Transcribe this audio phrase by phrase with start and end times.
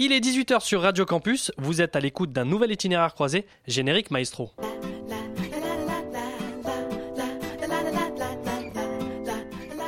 [0.00, 4.12] Il est 18h sur Radio Campus, vous êtes à l'écoute d'un nouvel itinéraire croisé, générique
[4.12, 4.52] maestro.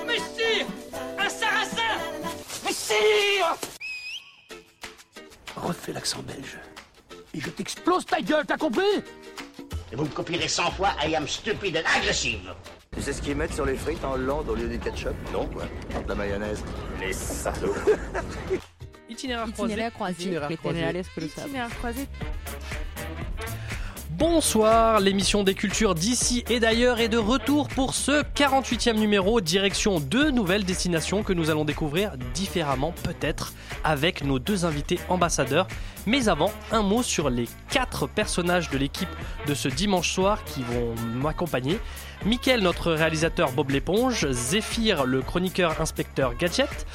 [0.04, 0.66] Messire
[1.16, 2.00] Un sarrasin
[2.66, 3.56] Messire
[5.54, 6.58] Refais l'accent belge.
[7.32, 8.82] Et je t'explose ta gueule, t'as compris?
[9.92, 12.52] Et vous me copierez 100 fois I am stupid and aggressive.
[12.96, 15.14] Tu sais ce qu'ils mettent sur les frites en Hollande au lieu du ketchup?
[15.32, 15.66] Non, quoi.
[16.02, 16.64] De la mayonnaise.
[16.98, 17.76] Les salauds.
[19.20, 19.74] Itinéraire croisé.
[19.74, 20.22] Itinéraire croisé.
[20.22, 21.26] Itinéraire croisé.
[21.26, 22.08] Itinéraire croisé.
[24.08, 30.00] Bonsoir, l'émission des cultures d'ici et d'ailleurs est de retour pour ce 48e numéro, direction
[30.00, 33.52] deux nouvelles destinations que nous allons découvrir différemment peut-être
[33.84, 35.68] avec nos deux invités ambassadeurs.
[36.06, 39.08] Mais avant, un mot sur les quatre personnages de l'équipe
[39.46, 41.78] de ce dimanche soir qui vont m'accompagner.
[42.24, 46.86] Mickaël, notre réalisateur Bob l'éponge, Zéphyr, le chroniqueur inspecteur Gadget,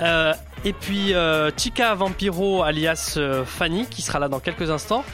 [0.00, 5.04] euh, et puis euh, Chica Vampiro alias euh, Fanny qui sera là dans quelques instants.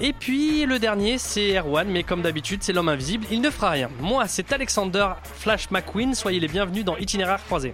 [0.00, 3.70] Et puis le dernier c'est Erwan, mais comme d'habitude c'est l'homme invisible, il ne fera
[3.70, 3.90] rien.
[4.00, 7.72] Moi c'est Alexander Flash McQueen, soyez les bienvenus dans Itinéraire croisé.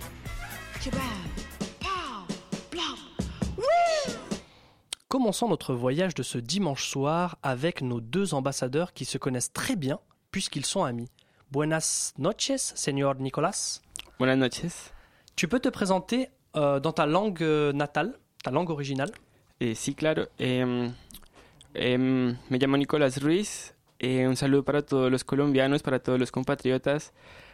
[5.09, 9.77] Commençons notre voyage de ce dimanche soir avec nos deux ambassadeurs qui se connaissent très
[9.77, 11.09] bien puisqu'ils sont amis.
[11.53, 13.81] Buenas noches, señor Nicolas.
[14.19, 14.91] Buenas noches.
[15.37, 19.11] Tu peux te présenter euh, dans ta langue euh, natale, ta langue originale
[19.61, 20.29] Eh, sí, claro.
[20.39, 20.93] Em,
[21.75, 23.75] em, me llamo Nicolás Ruiz.
[24.01, 27.13] Eh, un saludo para todos los colombianos, para todos los compatriotas.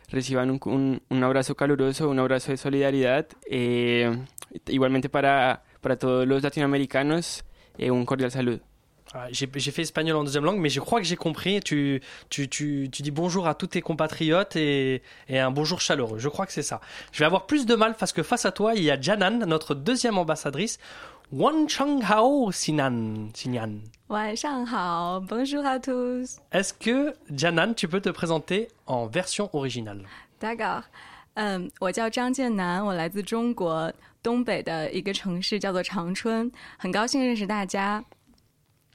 [0.08, 3.26] Reciban un, un- un abrazo caluroso, un abrazo de solidaridad.
[3.50, 4.10] Eh,
[4.66, 7.44] igualmente para, para todos los latinoamericanos,
[7.78, 8.60] eh, un cordial saludo.
[9.13, 11.61] Ah, J'ai j'ai fait espagnol en deuxième langue, mais je crois que j'ai compris.
[11.61, 16.19] Tu, tu, tu, tu dis bonjour à tous tes compatriotes et, et un bonjour chaleureux.
[16.19, 16.81] Je crois que c'est ça.
[17.13, 19.45] Je vais avoir plus de mal parce que face à toi, il y a Janan,
[19.45, 20.79] notre deuxième ambassadrice.
[21.31, 23.29] Wan Chang Hao Sinan.
[23.33, 23.81] Sinyan.
[24.09, 30.03] 晚上好，Bonjour à tous， Est-ce que, Janan, tu peux te présenter en version originale
[30.37, 30.87] 大家好，
[31.33, 38.03] 嗯，我叫张建南，我来自中国东北的一个城市叫做长春，很高兴认识大家。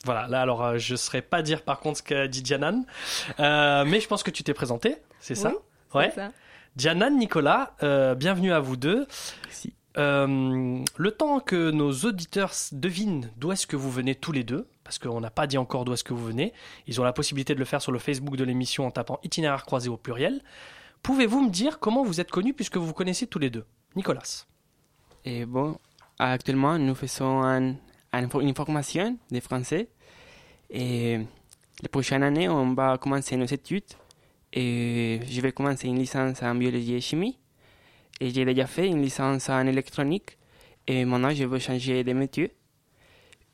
[0.05, 2.85] Voilà, là alors euh, je ne saurais pas dire par contre ce qu'a dit Janan,
[3.39, 5.55] Euh, mais je pense que tu t'es présenté, c'est ça Oui,
[6.01, 6.09] Ouais.
[6.13, 6.31] C'est ça.
[6.77, 9.07] Janan, Nicolas, euh, bienvenue à vous deux.
[9.45, 9.73] Merci.
[9.97, 14.67] Euh, le temps que nos auditeurs devinent d'où est-ce que vous venez tous les deux,
[14.83, 16.51] parce qu'on n'a pas dit encore d'où est-ce que vous venez,
[16.85, 19.65] ils ont la possibilité de le faire sur le Facebook de l'émission en tapant itinéraire
[19.65, 20.41] croisé au pluriel.
[21.01, 23.65] Pouvez-vous me dire comment vous êtes connus puisque vous vous connaissez tous les deux?
[23.95, 24.43] Nicolas.
[25.23, 25.77] Eh, bon,
[26.19, 27.75] actuellement, nous faisons un-
[28.11, 29.87] un- une formation de français.
[30.69, 31.19] Et
[31.81, 33.83] la prochaine année, on va commencer nos études.
[34.53, 37.37] Et je vais commencer une licence en biologie et chimie.
[38.19, 40.37] Et j'ai déjà fait une licence en électronique.
[40.87, 42.53] Et maintenant, je veux changer de métier.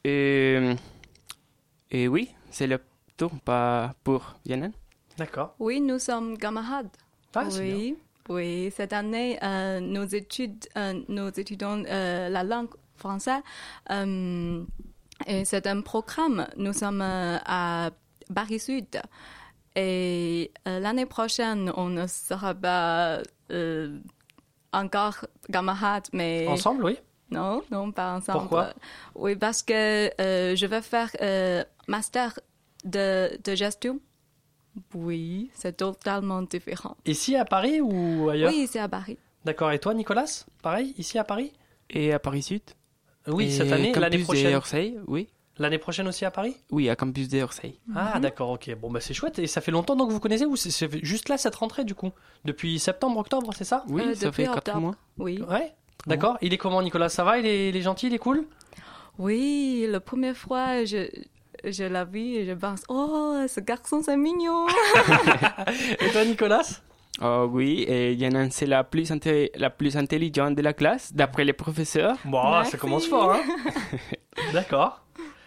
[0.03, 0.73] Et,
[1.89, 2.79] et oui, c'est le
[3.17, 4.72] tour pas pour Yannan.
[5.17, 5.55] D'accord.
[5.59, 6.89] Oui, nous sommes camarades.
[7.35, 7.95] Ah, oui,
[8.29, 8.72] oui.
[8.75, 13.41] Cette année, euh, nous, études, euh, nous étudions euh, la langue française.
[15.28, 16.48] Et c'est un programme.
[16.58, 17.92] Nous sommes euh, à
[18.34, 19.02] Paris Sud.
[19.76, 23.20] Et euh, l'année prochaine, on ne sera pas
[23.52, 24.00] euh,
[24.74, 26.98] encore camarades, mais Ensemble, oui
[27.32, 28.40] non, non, pas ensemble.
[28.40, 28.74] Pourquoi?
[29.16, 32.38] Oui, parce que euh, je vais faire euh, master
[32.84, 34.02] de, de gestion.
[34.94, 36.98] Oui, c'est totalement différent.
[37.06, 38.52] Ici à Paris ou ailleurs?
[38.52, 39.18] Oui, c'est à Paris.
[39.46, 39.72] D'accord.
[39.72, 40.46] Et toi, Nicolas?
[40.62, 41.53] Pareil, ici à Paris?
[41.90, 42.64] Et à Paris Sud?
[43.28, 44.52] Oui, Et cette année, l'année campus prochaine.
[44.54, 45.28] d'Orsay, oui.
[45.59, 46.56] L'année prochaine aussi à Paris?
[46.72, 47.76] Oui, à campus d'Orsay.
[47.96, 48.74] Ah d'accord, ok.
[48.82, 49.38] Bon bah c'est chouette.
[49.38, 51.94] Et ça fait longtemps donc que vous connaissez ou c'est- juste là cette rentrée du
[51.94, 52.12] coup?
[52.46, 53.84] Depuis septembre, octobre, c'est ça?
[53.88, 54.80] Oui, Euh, ça depuis fait 4 octobre.
[54.80, 54.96] mois.
[55.20, 55.40] Oui.
[55.48, 55.72] Ouais.
[56.08, 56.38] D'accord.
[56.42, 57.09] Il est comment Nicolas?
[57.09, 57.38] Ça va?
[57.38, 58.46] Il est, il est gentil, il est cool?
[59.20, 61.08] Oui, la première fois, je,
[61.64, 64.66] je l'ai vu et je pense, oh, ce garçon, c'est mignon.
[66.00, 66.62] Et toi Nicolas?
[67.19, 69.11] Oh oui, et Yanan, c'est la plus,
[69.55, 72.17] la plus intelligente de la classe, d'après les professeurs.
[72.25, 73.41] Bon, ça commence fort, hein
[74.53, 75.02] D'accord.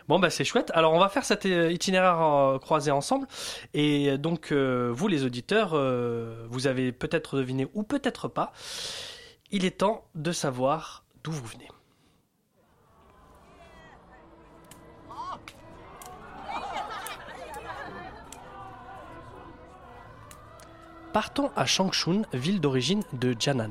[0.06, 0.70] Bon bah c'est chouette.
[0.74, 3.26] Alors on va faire cet euh, itinéraire euh, croisé ensemble.
[3.72, 8.52] Et euh, donc euh, vous les auditeurs, euh, vous avez peut-être deviné ou peut-être pas.
[9.50, 11.68] Il est temps de savoir d'où vous venez.
[21.14, 23.70] Partons à Changchun, ville d'origine de Jianan.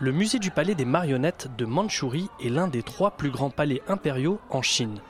[0.00, 3.80] Le musée du palais des marionnettes de Mandchourie est l'un des trois plus grands palais
[3.88, 5.00] impériaux en Chine.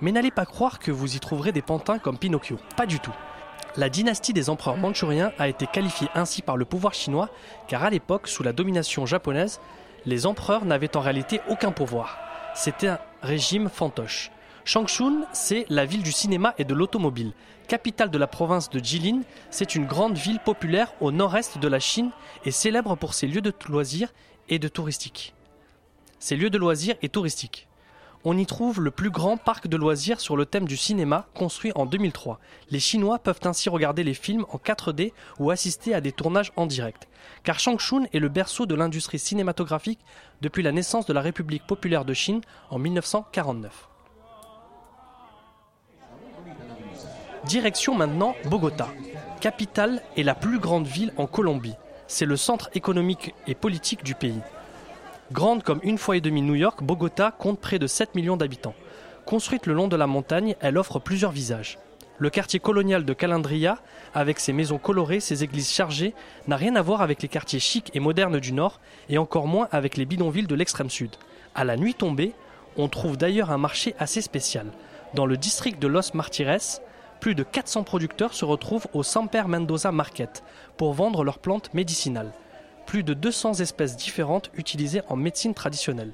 [0.00, 3.14] Mais n'allez pas croire que vous y trouverez des pantins comme Pinocchio, pas du tout.
[3.76, 7.30] La dynastie des empereurs mandchouriens a été qualifiée ainsi par le pouvoir chinois
[7.68, 9.60] car à l'époque, sous la domination japonaise,
[10.06, 12.18] les empereurs n'avaient en réalité aucun pouvoir.
[12.54, 14.30] C'était un- régime fantoche.
[14.64, 17.32] Changchun, c'est la ville du cinéma et de l'automobile.
[17.68, 21.80] Capitale de la province de Jilin, c'est une grande ville populaire au nord-est de la
[21.80, 22.12] Chine
[22.44, 24.14] et célèbre pour ses lieux de loisirs
[24.48, 25.34] et de touristique.
[26.20, 27.66] Ses lieux de loisirs et touristiques.
[28.24, 31.72] On y trouve le plus grand parc de loisirs sur le thème du cinéma, construit
[31.74, 32.38] en 2003.
[32.70, 36.66] Les Chinois peuvent ainsi regarder les films en 4D ou assister à des tournages en
[36.66, 37.08] direct.
[37.42, 40.00] Car Changchun est le berceau de l'industrie cinématographique
[40.40, 43.88] depuis la naissance de la République populaire de Chine en 1949.
[47.46, 48.88] Direction maintenant Bogota,
[49.40, 51.76] capitale et la plus grande ville en Colombie.
[52.08, 54.40] C'est le centre économique et politique du pays.
[55.30, 58.74] Grande comme une fois et demie New York, Bogota compte près de 7 millions d'habitants.
[59.26, 61.78] Construite le long de la montagne, elle offre plusieurs visages.
[62.18, 63.78] Le quartier colonial de Calandria,
[64.12, 66.14] avec ses maisons colorées, ses églises chargées,
[66.48, 69.68] n'a rien à voir avec les quartiers chics et modernes du nord, et encore moins
[69.70, 71.14] avec les bidonvilles de l'extrême sud.
[71.54, 72.32] À la nuit tombée,
[72.76, 74.66] on trouve d'ailleurs un marché assez spécial.
[75.14, 76.80] Dans le district de Los Martires,
[77.20, 80.44] plus de 400 producteurs se retrouvent au Samper Mendoza Market
[80.76, 82.32] pour vendre leurs plantes médicinales.
[82.86, 86.12] Plus de 200 espèces différentes utilisées en médecine traditionnelle.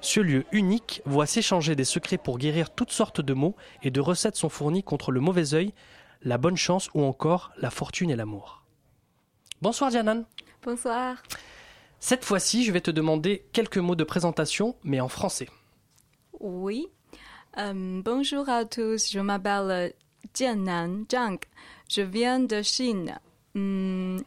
[0.00, 4.00] Ce lieu unique voit s'échanger des secrets pour guérir toutes sortes de maux et de
[4.00, 5.74] recettes sont fournies contre le mauvais œil,
[6.22, 8.64] la bonne chance ou encore la fortune et l'amour.
[9.60, 10.24] Bonsoir Dianan.
[10.62, 11.22] Bonsoir.
[12.00, 15.48] Cette fois-ci, je vais te demander quelques mots de présentation, mais en français.
[16.38, 16.86] Oui.
[17.56, 19.94] Euh, bonjour à tous, je m'appelle
[20.38, 21.38] Jiannan Zhang.
[21.88, 23.18] Je viens de Chine.
[23.54, 24.18] Hmm,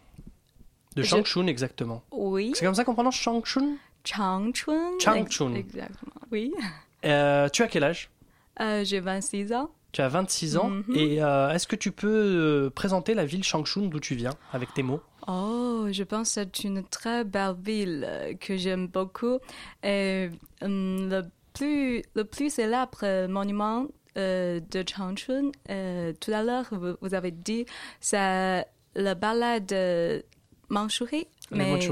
[0.95, 2.03] De Je- Changchun exactement.
[2.11, 2.51] oui.
[2.55, 3.75] C'est comme ça qu'on prononce Changchun?
[4.03, 4.99] Changchun.
[4.99, 5.53] Changchun.
[5.55, 6.13] Ex- Exactement.
[6.31, 6.53] Oui.
[7.03, 8.11] Euh, Tu as quel âge?
[8.59, 9.71] Euh, J'ai 26 ans.
[9.91, 10.69] Tu as 26 ans.
[10.69, 10.95] Mhm.
[10.95, 14.71] Et euh, est-ce que tu peux euh, présenter la ville Changchun d'où tu viens avec
[14.75, 15.01] tes mots?
[15.27, 19.39] Oh, je pense que c'est une très belle ville que j'aime beaucoup.
[19.81, 20.29] Et
[20.61, 21.23] hum, le,
[21.53, 23.87] plus, le plus célèbre monument
[24.17, 27.65] euh, de Changchun, euh, tout à l'heure, vous, vous avez dit,
[27.99, 28.65] c'est
[28.95, 30.23] le ballet de
[30.69, 31.27] Mandchourie.
[31.51, 31.89] Le Mais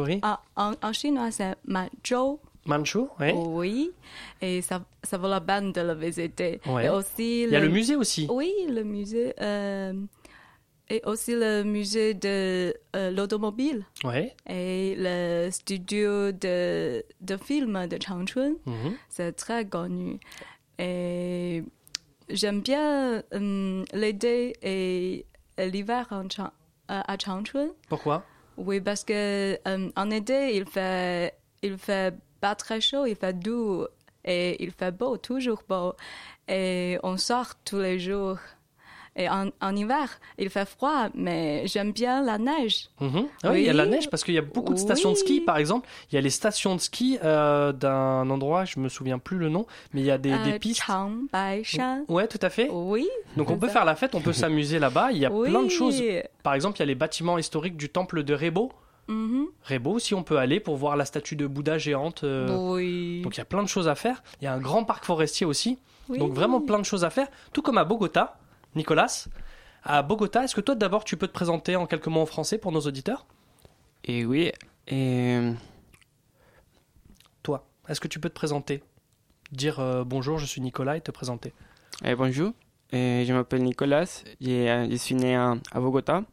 [0.55, 2.39] en, chinois, c'est Manchou.
[2.65, 3.33] Manchu ouais.
[3.35, 3.91] Oui.
[4.41, 6.59] Et ça, ça vaut la peine de le visiter.
[6.65, 6.85] Ouais.
[6.85, 8.27] Et aussi Il y a le musée aussi.
[8.29, 9.33] oui, le musée.
[9.41, 9.93] euh,
[10.91, 14.35] et aussi le musée de euh, l'automobile Ouais.
[14.47, 18.53] et le studio de, de film de Changchun.
[18.65, 18.93] Mhm.
[19.09, 20.19] C'est très connu.
[20.79, 21.63] Et
[22.29, 25.25] j'aime bien euh, l'été et
[25.57, 26.07] l'hiver
[26.87, 27.69] à Changchun.
[27.87, 28.23] Pourquoi?
[28.57, 33.37] Oui, parce que euh, en été, il fait, il fait pas très chaud, il fait
[33.37, 33.85] doux
[34.25, 35.93] et il fait beau, toujours beau.
[36.47, 38.37] Et on sort tous les jours.
[39.15, 40.07] Et en, en hiver,
[40.37, 42.89] il fait froid, mais j'aime bien la neige.
[43.01, 43.25] Mhm.
[43.43, 45.15] Ah oui, il y a la neige parce qu'il y a beaucoup de stations de
[45.17, 45.41] ski.
[45.41, 49.19] Par exemple, il y a les stations de ski euh, d'un endroit, je me souviens
[49.19, 50.83] plus le nom, mais il y a des, des Euh, pistes.
[50.83, 52.05] Changbaishan.
[52.07, 52.69] Ouais, tout à fait.
[52.71, 53.07] Oui.
[53.37, 55.11] Donc on peut faire la fête, on peut s'amuser là-bas.
[55.11, 55.49] Il y a oui.
[55.49, 56.01] plein de choses.
[56.43, 58.71] Par exemple, il y a les bâtiments historiques du temple de Rebo.
[59.07, 59.47] Mhm.
[59.67, 62.23] Rebo aussi, on peut aller pour voir la statue de Bouddha géante.
[62.23, 63.21] euh, Oui.
[63.23, 64.23] Donc il y a plein de choses à faire.
[64.41, 65.79] Il y a un grand parc forestier aussi.
[66.09, 66.17] Oui.
[66.19, 67.27] Donc vraiment plein de choses à faire.
[67.53, 68.38] Tout comme à Bogota.
[68.75, 69.27] Nicolas,
[69.83, 72.57] à Bogota, est-ce que toi d'abord tu peux te présenter en quelques mots en français
[72.57, 73.25] pour nos auditeurs?
[74.05, 74.51] Et oui,
[74.87, 75.51] et,
[77.43, 78.83] Toi, est-ce que tu peux te présenter?
[79.51, 81.53] Dire euh, bonjour, je suis Nicolas et te présenter.
[82.03, 82.53] et bonjour,
[82.91, 86.23] et je m'appelle Nicolas, j'ai- euh, je suis né à, à Bogota.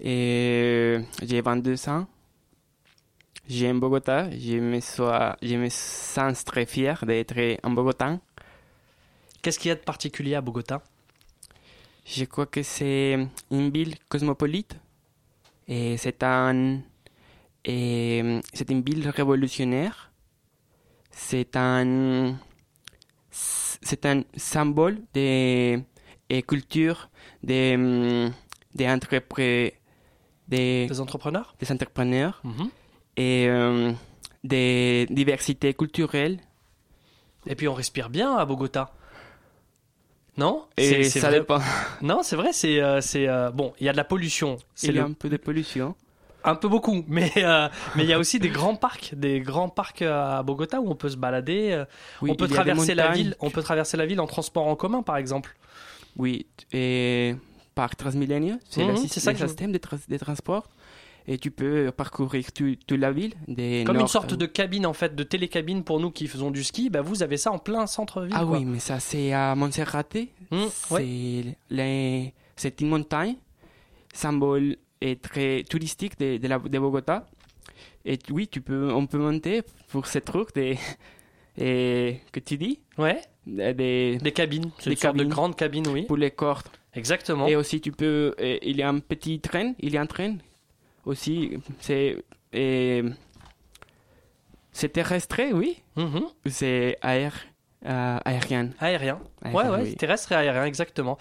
[0.00, 2.06] Et j'ai 22 ans.
[3.48, 8.18] J'aime Bogota, je me, sois, je me sens très fier d'être en Bogota.
[9.42, 10.82] Qu'est-ce qu'il y a de particulier à Bogota?
[12.04, 13.16] Je crois que c'est
[13.50, 14.76] une ville cosmopolite
[15.66, 16.80] et c'est un,
[17.64, 20.10] c'est une ville révolutionnaire.
[21.10, 22.34] C'est un,
[23.30, 25.80] c'est un symbole de
[26.30, 27.10] et culture
[27.42, 27.76] des,
[28.74, 29.72] des, entrepre-
[30.48, 31.54] des, Des entrepreneurs?
[31.60, 32.68] des entrepreneurs Mhm.
[33.16, 33.92] et euh,
[34.42, 36.38] des diversités culturelles.
[37.46, 38.92] Et puis on respire bien à Bogota.
[40.36, 41.58] Non Et C'est- c'est ça vrai- dépend.
[42.02, 43.72] Non, c'est vrai, c'est euh, c'est, euh, bon.
[43.80, 45.94] Il y a de la pollution, Il y a le- un peu de pollution.
[46.42, 49.68] un peu beaucoup, mais euh, mais il y a aussi des grands parcs, des grands
[49.68, 51.84] parcs à Bogota où on peut se balader.
[52.20, 53.36] Oui, on peut traverser la ville.
[53.40, 55.56] On peut traverser la ville en transport en commun, par exemple.
[56.16, 57.34] Oui, et
[57.74, 60.16] par Transmilenio, c'est Mhm, le c'est système, ça le que je- système de, tra- de
[60.18, 60.68] transport.
[61.26, 63.32] Et tu peux parcourir tout- toute la ville.
[63.48, 66.62] Des Comme une sorte de cabine en fait, de télécabine pour nous qui faisons du
[66.62, 66.90] ski.
[66.90, 68.34] Bah vous avez ça en plein centre-ville.
[68.36, 68.58] Ah quoi.
[68.58, 70.16] oui, mais ça c'est à Monserrate.
[70.50, 71.56] Mmh, c'est ouais.
[71.70, 72.32] les-
[72.80, 73.36] une montagne,
[74.12, 77.26] symbole et très touristique de, de, la, de Bogota.
[78.04, 80.78] Et oui, tu peux, on peut monter pour cette route et,
[81.56, 84.70] et que tu dis, Ouais, euh, des, des cabines.
[84.84, 85.28] Des une sorte de cabines.
[85.32, 86.02] grande cabine, oui.
[86.02, 86.68] pour les cordes.
[86.94, 87.46] Exactement.
[87.46, 88.34] Et aussi, tu peux.
[88.38, 89.72] euh, il y a un petit train.
[89.80, 90.36] Il y a un train
[91.06, 91.58] aussi.
[91.80, 92.22] C'est.
[92.54, 93.10] euh,
[94.72, 95.82] c'est terrestre, oui.
[95.96, 96.24] Mhm.
[96.46, 97.40] C'est euh, aérien.
[97.84, 98.70] Aérien.
[98.80, 99.94] Aérien, Ouais, ouais, oui.
[99.96, 101.16] terrestre et aérien, exactement.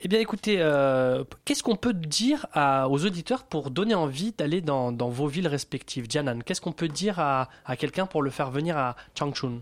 [0.00, 4.60] Eh bien, écoutez, euh, qu'est-ce qu'on peut dire à- aux auditeurs pour donner envie d'aller
[4.60, 6.06] dans, dans vos villes respectives?
[6.08, 9.60] Janan, qu'est-ce qu'on peut dire à, à quelqu'un pour le faire venir à Changchun?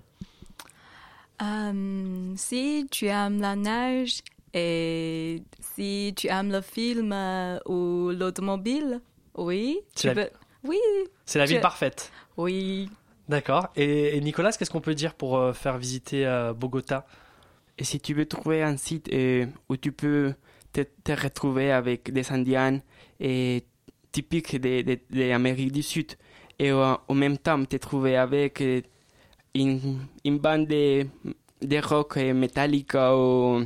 [2.37, 4.21] Si tu aimes la neige
[4.55, 5.43] et
[5.75, 9.01] si tu aimes le film euh, ou l'automobile,
[9.37, 10.31] oui, C'est tu la- peux.
[10.65, 10.79] Oui,
[11.25, 12.11] C'est la ville parfaite.
[12.37, 12.89] oui.
[13.29, 13.69] D'accord.
[13.75, 17.07] Et, et Nicolas, qu'est-ce qu'on peut dire pour euh, faire visiter euh, Bogota?
[17.77, 20.33] Et si tu veux trouver un site euh, où tu peux
[20.73, 22.81] te, te retrouver avec des Indiens
[23.19, 23.65] et
[24.13, 26.13] typiques de, de, de l'Amérique du Sud
[26.61, 28.81] et euh, en même temps te trouver avec euh,
[29.57, 31.07] une, une bande de,
[31.63, 33.65] de rock Metallica ou,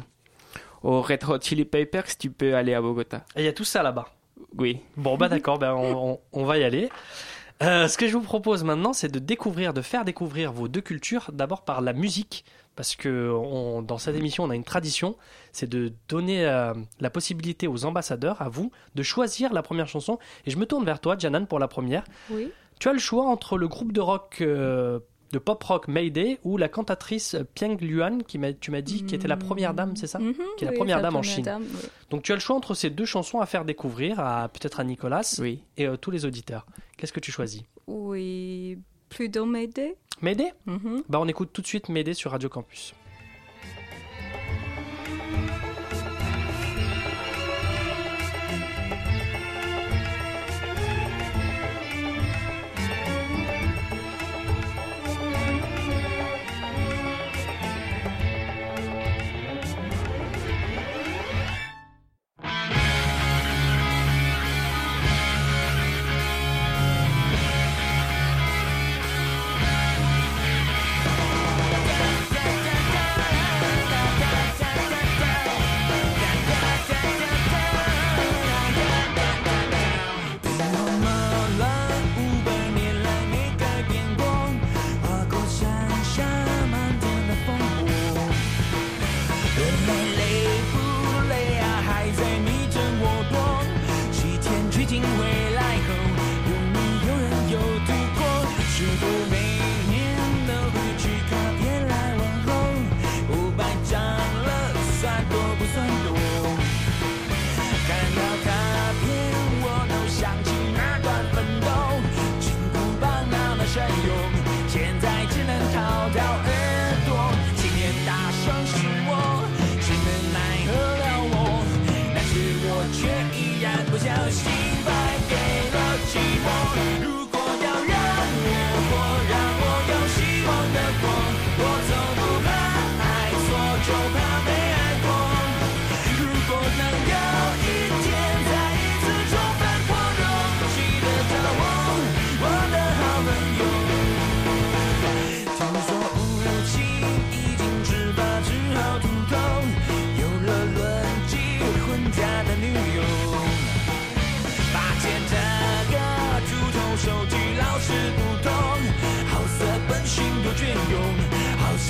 [0.83, 3.27] ou Red Hot Chili Peppers, tu peux aller à Bogota.
[3.37, 4.09] Et il y a tout ça là-bas?
[4.59, 4.81] Oui.
[4.97, 6.89] Bon, bah d'accord, ben on, on- on va y aller.
[7.63, 10.81] Euh, ce que je vous propose maintenant, c'est de découvrir, de faire découvrir vos deux
[10.81, 15.17] cultures, d'abord par la musique, parce que on- dans cette émission, on a une tradition,
[15.53, 20.19] c'est de donner euh, la possibilité aux ambassadeurs, à vous, de choisir la première chanson.
[20.47, 22.05] Et je me tourne vers toi, Janan, pour la première.
[22.31, 22.51] Oui.
[22.79, 24.99] Tu as le choix entre le groupe de rock, euh,
[25.33, 29.15] de pop rock Mayday ou la cantatrice Piang Luan, qui m'a- tu m'as dit qui
[29.15, 31.23] était la première dame, c'est ça Mhm, Qui est la oui, première la dame en
[31.23, 31.45] Chine.
[31.45, 31.89] dame, oui.
[32.11, 34.85] Donc tu as le choix entre ces deux chansons à faire découvrir à peut-être à
[34.85, 35.63] Nicolas Oui.
[35.77, 36.67] et euh, tous les auditeurs.
[36.97, 37.63] Qu'est-ce que tu choisis?
[37.87, 39.95] Oui, plutôt m'aider.
[40.23, 41.03] Médée Mhm.
[41.09, 42.93] Bah on écoute tout de suite Médée sur Radio Campus.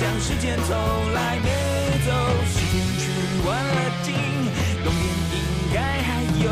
[0.01, 1.47] 像时间从来没
[2.03, 2.11] 走
[2.49, 3.03] 时间去
[3.45, 4.15] 玩了经
[4.83, 4.99] 冬天
[5.31, 5.37] 应
[5.71, 6.09] 该还
[6.43, 6.49] 有。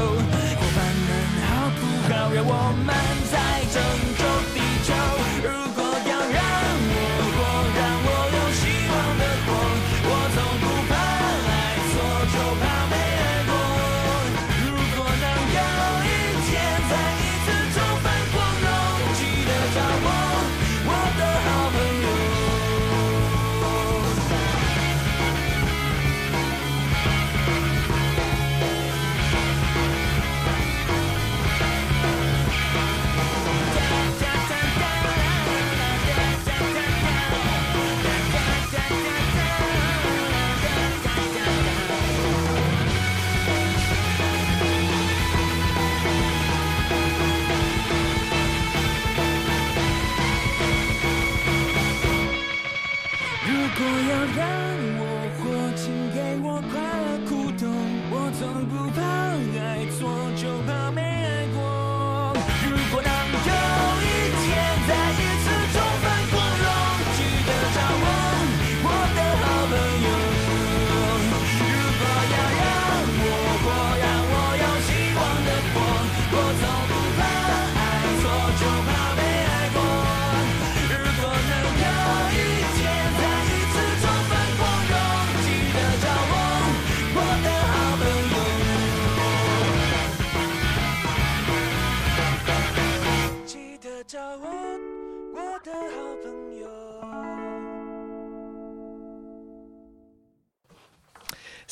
[0.54, 0.78] 伙伴
[1.08, 1.10] 们
[1.50, 2.08] 好不好？
[2.10, 2.54] 让我
[2.86, 2.94] 们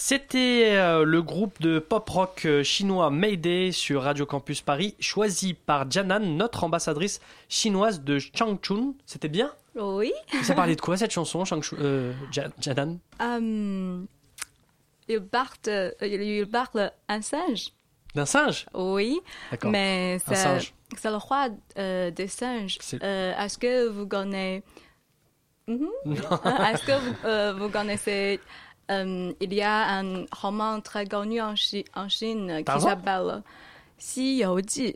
[0.09, 5.53] C'était euh, le groupe de pop rock euh, chinois Mayday sur Radio Campus Paris, choisi
[5.53, 8.93] par Janan, notre ambassadrice chinoise de Changchun.
[9.05, 9.51] C'était bien?
[9.75, 10.13] Oui.
[10.43, 12.99] Ça parlait de quoi cette chanson, Changchun, euh, Ja- Janan?
[13.21, 13.99] Euh,
[15.09, 17.73] il, parle, il parle un singe.
[18.15, 18.65] D'un singe?
[18.73, 19.19] Oui.
[19.51, 19.71] D'accord.
[19.71, 22.77] Mais c'est c'est le roi euh, des singes.
[22.93, 24.63] Est-ce que vous connaissez.
[25.67, 25.89] Mhm.
[26.05, 26.15] Non.
[26.15, 28.39] Est-ce que vous, vous connaissez.
[28.91, 33.43] Euh, il y a un roman très connu en, Chi- en Chine qui Tarzan s'appelle
[33.97, 34.95] Si You Ji.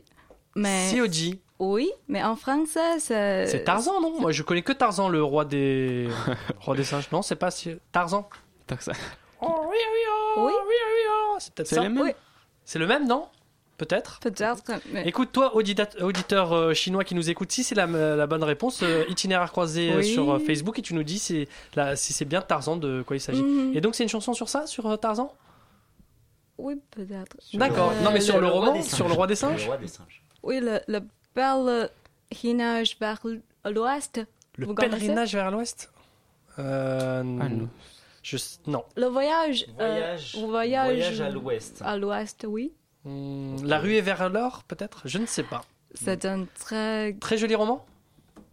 [0.54, 1.40] Mais, Sioji.
[1.58, 3.46] oui, mais en français, c'est.
[3.46, 4.20] C'est Tarzan, non?
[4.20, 6.08] Moi, je connais que Tarzan, le roi des,
[6.60, 7.10] roi des singes.
[7.10, 8.28] Non, c'est pas si- Tarzan.
[8.78, 8.92] Ça-
[9.40, 10.00] Oh, oui, oui,
[10.36, 10.52] oh, Oui.
[10.52, 11.36] oui, oui, oh.
[11.38, 12.00] C'est peut-être C'est le même?
[12.00, 12.12] Oui,
[12.64, 13.28] C'est le même, non?
[13.86, 14.20] Peut-être.
[14.20, 14.62] peut-être.
[14.92, 18.44] mais- Écoute, toi, audita- auditeur euh, chinois qui nous écoute, si c'est la, la bonne
[18.44, 20.04] réponse, euh, itinéraire croisé euh, Oui.
[20.12, 23.16] sur euh, Facebook et tu nous dis si, la- si c'est bien Tarzan de quoi
[23.16, 23.42] il s'agit.
[23.42, 23.72] Mhm.
[23.76, 25.34] Et donc, c'est une chanson sur ça, sur euh, Tarzan?
[26.58, 27.36] Oui, peut-être.
[27.54, 27.90] D'accord.
[27.90, 29.66] Euh, non, mais sur le le, roman, sur le roi des Le singes?
[29.66, 30.22] roi des singes.
[30.44, 31.00] Oui, le, le
[31.34, 33.18] pèlerinage vers
[33.64, 34.20] l'ouest.
[34.56, 35.90] Le Vous pèlerinage vers l'ouest?
[36.58, 37.68] Euh, Ah, non.
[38.22, 38.36] je,
[38.66, 38.84] non.
[38.96, 39.66] Le voyage.
[39.80, 41.82] euh, Voyage, voyage, voyage à l'ouest.
[41.84, 42.72] À l'ouest, oui.
[43.04, 45.02] Hmm, la ruée vers l'or, peut-être?
[45.06, 45.62] Je ne sais pas.
[45.94, 47.14] C'est un très.
[47.14, 47.84] Très joli roman?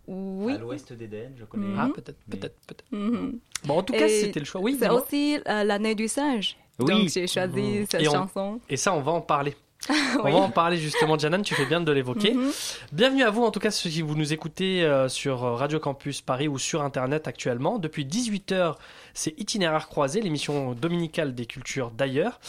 [0.08, 0.54] Oui.
[0.54, 1.68] À l'ouest d'Éden, je connais.
[1.68, 1.78] Mhm.
[1.80, 2.86] Ah, peut-être, Mais- peut-être, peut-être.
[2.92, 3.40] Mhm.
[3.66, 4.60] Bon, en tout cas, Et c'était le choix.
[4.62, 6.58] Oui, C'est aussi euh, l'année du singe.
[6.80, 6.86] Oui.
[6.88, 7.86] Donc j'ai choisi Mhm.
[7.92, 8.60] cette Et on- chanson.
[8.70, 9.56] Et ça, on va en parler.
[10.20, 12.34] On va en parler justement, Janan, tu fais bien de l'évoquer.
[12.34, 12.52] Mhm.
[12.92, 16.20] Bienvenue à vous, en tout cas, ceux qui vous nous écoutez euh, sur Radio Campus
[16.22, 17.80] Paris ou sur Internet actuellement.
[17.80, 18.76] Depuis 18h,
[19.14, 22.42] c'est Itinéraire croisé, l'émission dominicale des cultures d'ailleurs.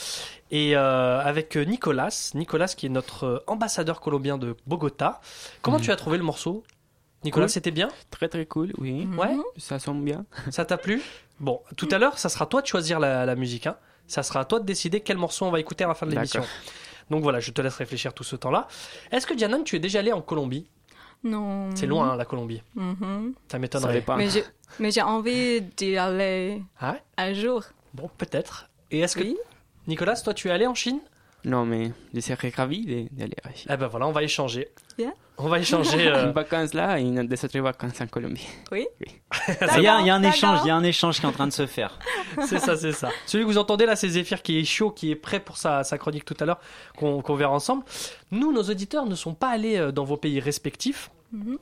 [0.51, 5.21] Et euh, avec Nicolas, Nicolas qui est notre euh, ambassadeur colombien de Bogota.
[5.63, 5.85] Comment Mhm.
[5.85, 6.65] tu as trouvé le morceau?
[7.23, 7.51] Nicolas, Cool.
[7.51, 7.89] c'était bien?
[8.11, 9.05] Très très cool, oui.
[9.07, 9.19] Mhm.
[9.19, 9.37] Ouais?
[9.57, 10.25] Ça sonne bien.
[10.51, 11.01] Ça t'a plu?
[11.39, 13.67] Bon, tout à l'heure, ça sera toi de choisir la, la musique.
[13.69, 13.77] hein.
[14.09, 16.11] Ça sera à toi de décider quel morceau on va écouter à la fin de
[16.13, 16.43] l'émission.
[17.11, 18.69] Donc voilà, je te laisse réfléchir tout ce temps-là.
[19.11, 20.67] Est-ce que Janan, tu es déjà allé en Colombie?
[21.25, 21.69] Non.
[21.75, 22.63] C'est loin, hein, la Colombie.
[22.75, 23.35] Mhm.
[23.47, 23.95] Ça Ça m'étonnerait.
[23.95, 24.17] dépend.
[24.17, 24.45] Mais j'ai
[24.79, 27.03] mais j'ai envie d'y aller Ah ouais?
[27.19, 27.65] un jour.
[27.93, 28.71] Bon, peut-être.
[28.91, 29.37] Et est-ce que Oui.
[29.87, 31.01] Nicolas, toi, tu es allé en Chine?
[31.45, 33.71] Non, mais je serais ravi d'aller à Chine.
[33.73, 34.69] Eh ben voilà, on va échanger.
[34.99, 35.13] Bien.
[35.39, 36.07] On va échanger.
[36.09, 38.47] euh, Une vacance là et une des autres vacances en Colombie.
[38.71, 38.87] Oui.
[39.77, 41.29] Il y a, il y a un échange, il y a un échange qui est
[41.29, 41.99] en train de se faire.
[42.47, 43.09] c'est ça, c'est ça.
[43.27, 45.83] Celui que vous entendez là, c'est Zéphyr qui est chaud, qui est prêt pour sa,
[45.83, 46.61] sa chronique tout à l'heure,
[46.99, 47.85] qu'on qu'on verra ensemble.
[48.31, 51.11] Nous, nos auditeurs ne sont pas allés euh, dans vos pays respectifs.
[51.33, 51.57] Mhm.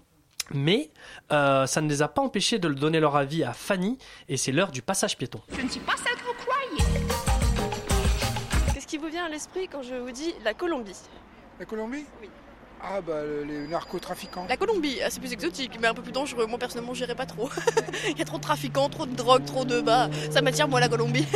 [0.54, 0.90] Mais
[1.30, 3.98] euh, ça ne les a pas empêchés de le donner leur avis à Fanny,
[4.30, 5.40] et c'est l'heure du passage piéton.
[5.56, 6.16] Je ne suis pas celle
[9.08, 10.96] vous vient à l'esprit quand je vous dis la Colombie
[11.58, 12.28] La Colombie Oui.
[12.82, 14.44] Ah bah le- les narcotrafiquants.
[14.50, 16.46] La Colombie, ah, c'est plus exotique, mais un peu plus dangereux.
[16.46, 17.48] Moi personnellement, j'irais pas trop.
[18.10, 20.10] Il y a trop de trafiquants, trop de drogue, trop de bas.
[20.30, 21.26] Ça m'attire moi la Colombie.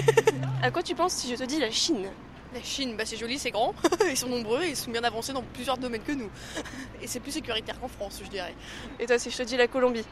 [0.62, 2.06] à quoi tu penses si je te dis la Chine?
[2.54, 3.74] La Chine, bah c'est joli, c'est grand,
[4.10, 6.28] ils sont nombreux, et ils sont bien avancés dans plusieurs domaines que nous.
[7.00, 8.54] Et c'est plus sécuritaire qu'en France, je dirais.
[9.00, 10.04] Et toi, si je te dis la Colombie?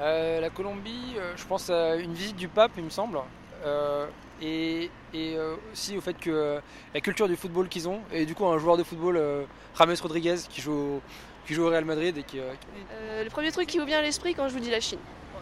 [0.00, 3.18] Euh, la Colombie, euh, je pense à une visite du pape, il me semble.
[3.64, 4.06] Euh,
[4.42, 6.60] et et, euh, aussi au fait que euh,
[6.92, 8.00] la culture du football qu'ils ont.
[8.12, 9.44] Et du coup, un joueur de football, euh,
[9.78, 11.00] James Rodriguez, qui joue, au,
[11.46, 12.38] qui joue au Real Madrid et qui.
[12.38, 14.70] euh, qui- Euh, Le premier truc qui vous vient à l'esprit quand je vous dis
[14.70, 14.98] la Chine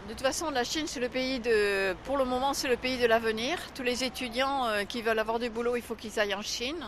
[0.07, 1.93] De toute façon, la Chine, c'est le pays de.
[2.05, 3.57] Pour le moment, c'est le pays de l'avenir.
[3.73, 6.85] Tous les étudiants euh, qui veulent avoir du boulot, il faut qu'ils aillent en Chine.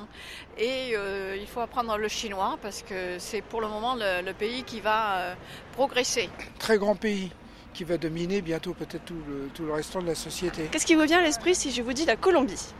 [0.58, 4.34] Et euh, il faut apprendre le chinois parce que c'est pour le moment le, le
[4.34, 5.34] pays qui va euh,
[5.74, 6.30] progresser.
[6.60, 7.32] Très grand pays
[7.78, 10.68] qui va dominer bientôt peut-être tout le, tout le restant de la société.
[10.72, 12.74] Qu'est-ce qui vous vient à l'esprit si je vous dis la Colombie?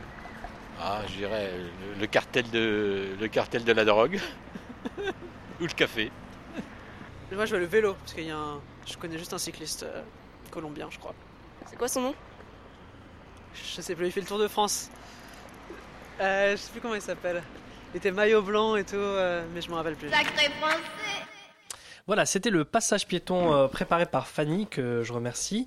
[0.80, 4.18] Ah, je dirais le, le cartel de, le cartel de la drogue
[5.60, 6.10] ou le café.
[7.30, 8.60] Moi, je veux le vélo, parce qu'il y a un...
[8.88, 10.02] je connais juste un cycliste euh,
[10.50, 11.14] colombien, je crois.
[11.66, 12.14] C'est quoi son nom?
[13.54, 14.90] Je sais plus, il fait le Tour de France.
[16.20, 17.40] Euh, je sais plus comment il s'appelle.
[17.94, 20.10] Il était maillot blanc et tout, euh, mais je me rappelle plus.
[20.10, 21.27] Sacré français
[22.08, 25.66] Voilà, c'était le passage piéton euh, préparé par Fanny, que je remercie.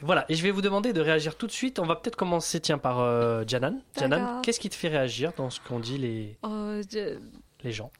[0.00, 1.78] Voilà, et je vais vous demander de réagir tout de suite.
[1.80, 3.80] On va peut-être commencer, tiens, par euh, Janan.
[3.98, 7.18] Janan, qu'est-ce qui te fait réagir dans ce qu'ont dit les, Oh, je,
[7.64, 7.90] les gens?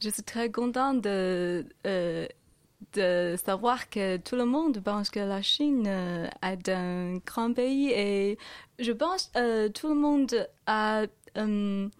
[0.00, 2.26] je suis très contente de, euh,
[2.92, 7.90] de savoir que tout le monde pense que la Chine euh, est un grand pays
[7.90, 8.38] et
[8.78, 11.02] je pense que tout le monde a
[11.36, 11.90] une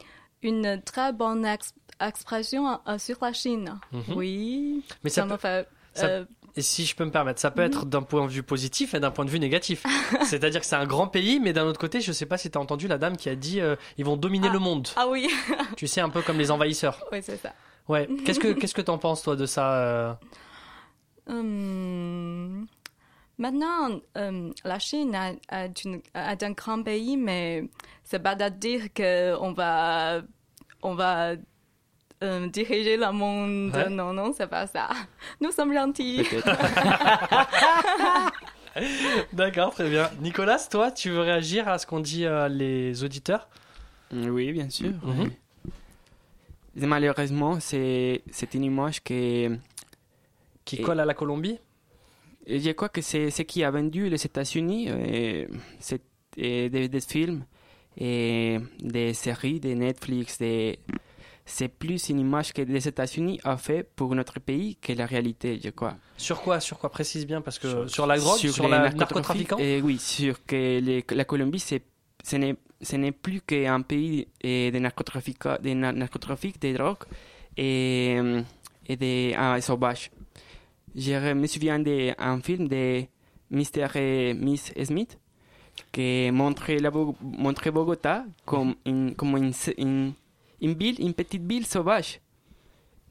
[0.84, 3.78] très bonne ex- expression sur la Chine.
[3.92, 4.02] Mhm.
[4.16, 5.68] Oui, Mais ça ça, peut- me fait...
[5.94, 6.24] ça- euh,
[6.56, 9.00] Et si je peux me permettre, ça peut être d'un point de vue positif et
[9.00, 9.84] d'un point de vue négatif.
[10.24, 12.56] C'est-à-dire que c'est un grand pays, mais d'un autre côté, je sais pas si tu
[12.58, 14.88] as entendu la dame qui a dit euh, ils vont dominer le monde.
[14.96, 15.28] ah oui,
[15.76, 17.04] Tu sais, un peu comme les envahisseurs.
[17.12, 17.52] oui c'est ça.
[17.88, 18.08] Ouais.
[18.24, 20.14] Qu'est-ce que qu'est-ce que t'en penses toi de ça euh?
[21.28, 22.66] Hum,
[23.36, 27.68] Maintenant, euh, la Chine a- une- un grand pays, mais
[28.04, 30.22] c'est pas à dire qu'on va,
[30.82, 31.32] on va
[32.24, 33.74] euh, diriger le monde.
[33.74, 33.88] Ouais.
[33.88, 34.88] Non, non, c'est pas ça.
[35.40, 36.26] Nous sommes gentils.
[39.32, 40.10] D'accord, très bien.
[40.20, 43.48] Nicolas, toi, tu veux réagir à ce qu'ont dit euh, les auditeurs?
[44.12, 44.92] Oui, bien sûr.
[45.02, 45.30] Mhm.
[46.76, 49.48] Malheureusement, c'est c'est une image qui...
[50.64, 51.58] Qui colle à la Colombie?
[52.46, 54.88] Et je crois que c'est ce qui a vendu les États-Unis,
[55.78, 56.02] c'est
[56.38, 57.44] euh, des, des films,
[57.96, 60.78] et des séries, des Netflix, des...
[61.46, 65.60] c'est plus une image que les États-Unis a fait pour notre pays que la réalité,
[65.62, 65.96] je crois.
[66.16, 69.56] Sur quoi Sur quoi Précise bien, parce que sur, la drogue, sur, les la narcotrafiquant
[69.60, 71.82] euh, Oui, sur que les- la Colombie, c'est,
[72.22, 77.04] ce n'est, ce n'est plus qu'un pays euh, de narcotrafic, de na- narcotrafic, de drogue
[77.56, 78.16] et,
[78.86, 80.10] et de ah, sauvages.
[80.96, 83.02] Je me souviens d'un film de
[83.50, 83.88] Mr.
[83.96, 85.18] et Miss Smith
[85.92, 90.12] qui montrait, la, montrait Bogota comme, une, comme une, une,
[90.64, 92.20] une ville, une petite ville sauvage.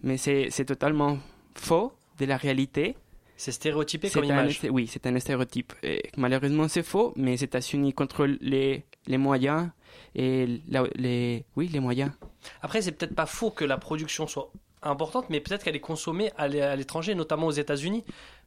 [0.02, 1.18] Mais c'est, totalement
[1.56, 2.96] faux de la réalité.
[3.38, 4.60] C'est stéréotypé comme un image.
[4.70, 5.74] oui, c'est un stéréotype.
[5.82, 9.70] Et malheureusement, c'est faux, mais les États-Unis contrôlent les, les moyens
[10.16, 12.12] et la- les, oui, les moyens.
[12.62, 14.50] Après, c'est peut-être pas faux que la production soit
[14.82, 18.04] importante, mais peut-être qu'elle est consommée à l'étranger, notamment aux États-Unis.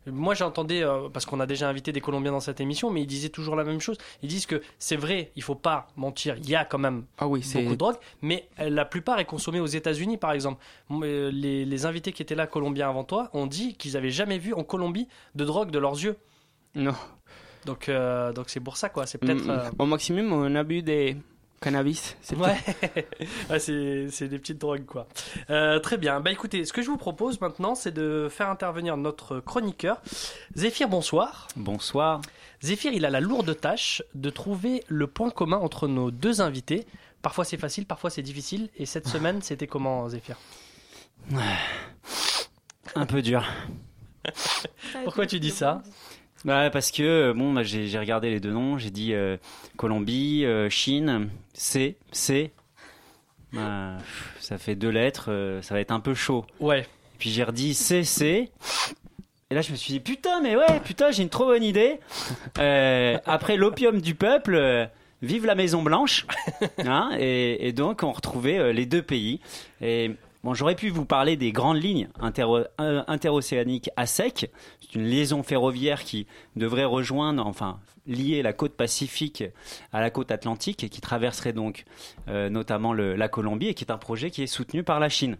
[0.07, 3.07] Moi, j'entendais, euh, parce qu'on a déjà invité des Colombiens dans cette émission, mais ils
[3.07, 3.99] disaient toujours la même chose.
[4.23, 7.27] Ils disent que c'est vrai, il faut pas mentir, il y a quand même Ah
[7.27, 10.63] oui, beaucoup de drogue, mais la plupart est consommée aux États-Unis, par exemple.
[10.91, 14.39] Euh, Les, les invités qui étaient là, colombiens avant toi, ont dit qu'ils avaient jamais
[14.39, 16.17] vu en Colombie de drogue de leurs yeux.
[16.75, 16.95] Non.
[17.65, 19.07] Donc, euh, donc c'est pour ça, quoi.
[19.07, 19.45] C'est peut-être.
[19.45, 21.17] Mm, euh, Au maximum, on a bu des
[21.61, 22.17] cannabis.
[22.23, 23.01] c'est Ouais, tout.
[23.51, 25.07] Ouais, c'est c'est des petites drogues quoi.
[25.51, 26.21] Euh, très bien.
[26.21, 30.01] Bah écoutez, ce que je vous propose maintenant, c'est de faire intervenir notre chroniqueur.
[30.55, 31.49] Zéphyr, bonsoir.
[31.57, 32.21] Bonsoir.
[32.63, 36.87] Zéphyr, il a la lourde tâche de trouver le point commun entre nos deux invités.
[37.23, 38.69] Parfois c'est facile, parfois c'est difficile.
[38.77, 40.37] Et cette semaine, c'était comment, Zéphyr?
[42.95, 43.45] Un peu dur.
[45.05, 45.83] Pourquoi tu dis ça?
[46.47, 49.37] Ouais, parce que euh, bon, bah, j'ai regardé les deux noms, j'ai dit euh,
[49.77, 52.53] Colombie, euh, Chine, C, C.
[53.53, 53.97] Bah,
[54.39, 56.45] ça fait deux lettres, euh, ça va être un peu chaud.
[56.61, 56.83] Ouais.
[56.83, 58.51] Et puis j'ai redit C, C.
[59.51, 61.99] Et là, je me suis dit putain, mais ouais, putain, j'ai une trop bonne idée.
[63.27, 64.89] Après l'opium du peuple.
[65.23, 66.27] Vive la Maison Blanche,
[66.85, 69.41] hein, et, et donc on retrouvait les deux pays.
[69.81, 70.11] Et
[70.55, 74.51] j'aurais pu vous parler des grandes lignes euh, interocéaniques à sec.
[74.81, 79.45] C'est une liaison ferroviaire qui devrait rejoindre, enfin lier la côte Pacifique
[79.93, 81.85] à la côte Atlantique et qui traverserait donc
[82.29, 85.37] euh, notamment la Colombie et qui est un projet qui est soutenu par la Chine.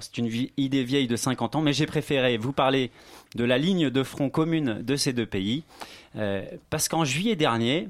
[0.00, 2.90] C'est une idée vieille de 50 ans, mais j'ai préféré vous parler
[3.34, 5.64] de la ligne de front commune de ces deux pays,
[6.16, 7.88] euh, parce qu'en juillet dernier,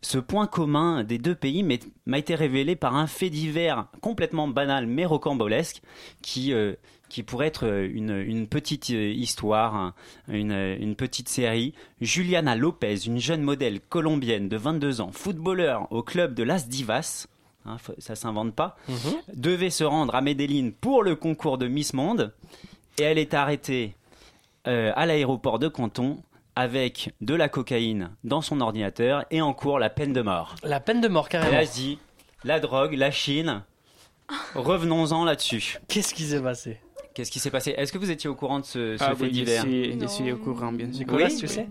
[0.00, 1.64] ce point commun des deux pays
[2.06, 5.82] m'a été révélé par un fait divers complètement banal mais rocambolesque
[6.22, 6.74] qui, euh,
[7.08, 9.94] qui pourrait être euh, une, une petite euh, histoire, un-
[10.28, 11.74] une, une petite série.
[12.00, 17.26] Juliana Lopez, une jeune modèle colombienne de 22 ans, footballeur au club de Las Divas,
[17.66, 18.76] hein, ça s'invente pas,
[19.34, 22.32] devait se rendre à Medellín pour le concours de Miss Monde
[22.98, 23.94] et elle est arrêtée
[24.68, 26.18] euh, à l'aéroport de Canton
[26.58, 30.56] avec de la cocaïne dans son ordinateur et en cours la peine de mort.
[30.64, 31.52] La peine de mort, Et carrément.
[31.52, 31.98] là, je dis,
[32.42, 33.62] la drogue, la Chine,
[34.56, 35.78] revenons-en là-dessus.
[35.86, 36.80] Qu'est-ce qui s'est passé?
[37.14, 37.74] Qu'est-ce qui s'est passé?
[37.76, 39.62] Est-ce que vous étiez au courant de ce, ce Ah fait oui, je divers?
[39.62, 40.98] suis, je suis au courant, bien sûr.
[41.00, 41.36] Nicolas, Oui.
[41.36, 41.68] tu sais?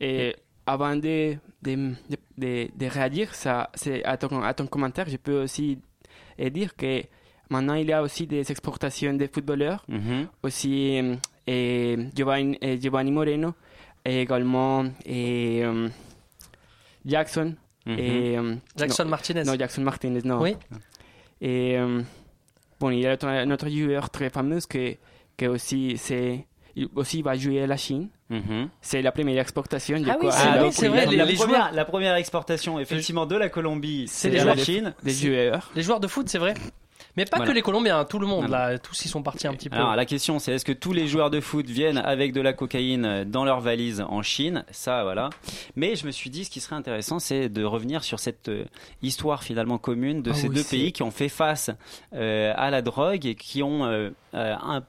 [0.00, 1.74] Et avant de, de,
[2.10, 3.70] de, de- de réagir ça,
[4.04, 5.78] à, ton, à ton commentaire, je peux aussi
[6.38, 7.02] dire que
[7.48, 10.26] maintenant il y a aussi des exportations de footballeurs, Mhm.
[10.42, 11.00] aussi
[11.46, 13.54] et Giovanni, et Giovanni Moreno,
[14.06, 15.88] et également et, euh,
[17.04, 17.54] Jackson.
[17.86, 17.98] Mhm.
[17.98, 19.44] et, euh, Jackson non, Martinez.
[19.44, 20.40] Non, Jackson Martinez, non.
[20.40, 20.56] Oui.
[21.40, 22.02] Et euh,
[22.80, 24.96] bon, il y a autre joueur très fameux qui,
[25.36, 28.08] qui aussi, c'est, il aussi va jouer à la Chine.
[28.28, 28.68] Mhm.
[28.80, 29.96] C'est la première exportation.
[30.08, 32.14] Ah oui, c'est Alors, vrai, c'est oui, vrai, la, les- la les première, la première
[32.16, 34.94] exportation, effectivement, de la Colombie, C'est la Chine.
[35.04, 35.70] Des joueurs.
[35.76, 36.54] Les joueurs de foot, c'est vrai.
[37.16, 37.50] Mais pas Voilà.
[37.50, 39.76] que les Colombiens, tout le monde, Non, là, tous y sont partis un petit peu.
[39.76, 42.52] Alors la question c'est est-ce que tous les joueurs de foot viennent avec de la
[42.52, 44.64] cocaïne dans leur valise en Chine?
[44.70, 45.30] Ça voilà.
[45.76, 48.64] Mais je me suis dit ce qui serait intéressant c'est de revenir sur cette euh,
[49.02, 51.70] histoire finalement commune de Ah ces oui, deux pays qui ont fait face
[52.14, 54.82] euh, à la drogue et qui ont euh, euh, un-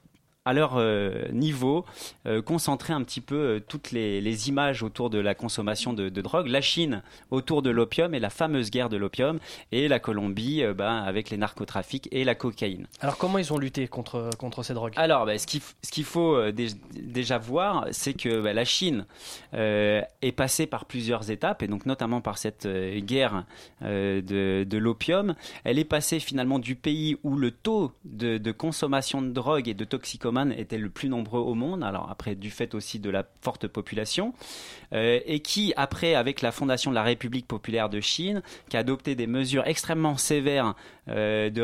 [0.47, 1.85] à leur euh, niveau,
[2.25, 6.09] euh, concentrer un petit peu euh, toutes les, les images autour de la consommation de,
[6.09, 6.47] de drogue.
[6.47, 9.39] La Chine autour de l'opium et la fameuse guerre de l'opium,
[9.71, 12.87] et la Colombie ben, avec les narcotrafics et la cocaïne.
[13.01, 14.93] Alors comment ils ont lutté contre, contre ces drogues?
[14.95, 19.05] Alors, ben, ce qu'il ce qu'il faut dé- déjà voir, c'est que ben, la Chine
[19.53, 23.43] euh, est passée par plusieurs étapes, et donc notamment par cette guerre
[23.81, 25.35] euh, de, de l'opium.
[25.63, 29.73] Elle est passée finalement du pays où le taux de, de consommation de drogue et
[29.73, 29.85] de
[30.51, 34.33] était le plus nombreux au monde, alors après du fait aussi de la forte population,
[34.93, 38.81] euh, et qui après avec la fondation de la République populaire de Chine, qui a
[38.81, 40.75] adopté des mesures extrêmement sévères
[41.09, 41.61] euh, de,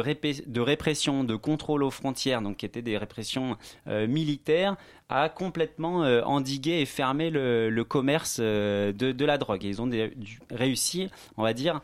[0.60, 3.58] répression, de contrôle aux frontières, donc qui étaient des répressions
[3.88, 4.76] euh, militaires,
[5.10, 9.64] a complètement endigué et fermé le, commerce de, la drogue.
[9.64, 9.90] Ils ont
[10.50, 11.08] réussi,
[11.38, 11.82] on va dire,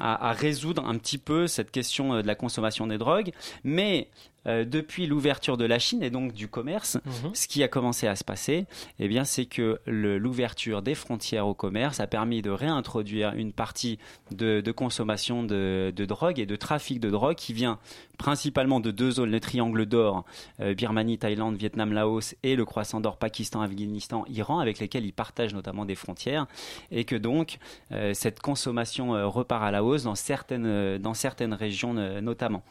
[0.00, 3.32] à, à résoudre un petit peu cette question de la consommation des drogues.
[3.62, 4.08] Mais
[4.46, 7.34] euh, depuis l'ouverture de la Chine et donc du commerce, Mhm.
[7.34, 8.66] ce qui a commencé à se passer,
[8.98, 13.98] eh bien, c'est que l'ouverture des frontières au commerce a permis de réintroduire une partie
[14.30, 17.78] de, de consommation de, de drogue et de trafic de drogue qui vient
[18.18, 20.24] principalement de deux zones, le triangle d'or,
[20.60, 25.12] euh, Birmanie, Thaïlande, Vietnam, Laos, et le croissant d'or, Pakistan, Afghanistan, Iran, avec lesquels ils
[25.12, 26.46] partagent notamment des frontières,
[26.90, 27.58] et que donc
[27.90, 32.62] euh, cette consommation repart à la hausse dans certaines, dans certaines régions notamment.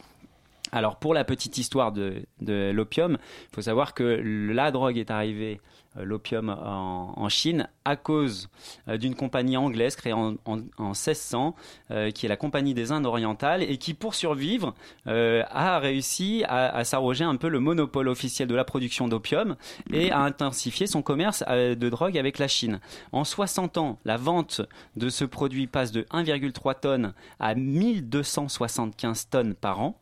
[0.71, 5.59] Alors pour la petite histoire de, l'opium, il faut savoir que la drogue est arrivée,
[5.97, 8.49] euh, l'opium en, Chine, à cause
[8.87, 11.55] euh, d'une compagnie anglaise créée en, en, en 1600,
[11.91, 14.73] euh, qui est la Compagnie des Indes orientales, et qui pour survivre
[15.05, 19.55] a réussi à, à s'arroger un peu le monopole officiel de la production d'opium
[19.91, 22.79] et à intensifier son commerce de drogue avec la Chine.
[23.11, 24.61] En 60 ans, la vente
[24.95, 30.00] de ce produit passe de 1,3 tonnes à 1275 tonnes par an.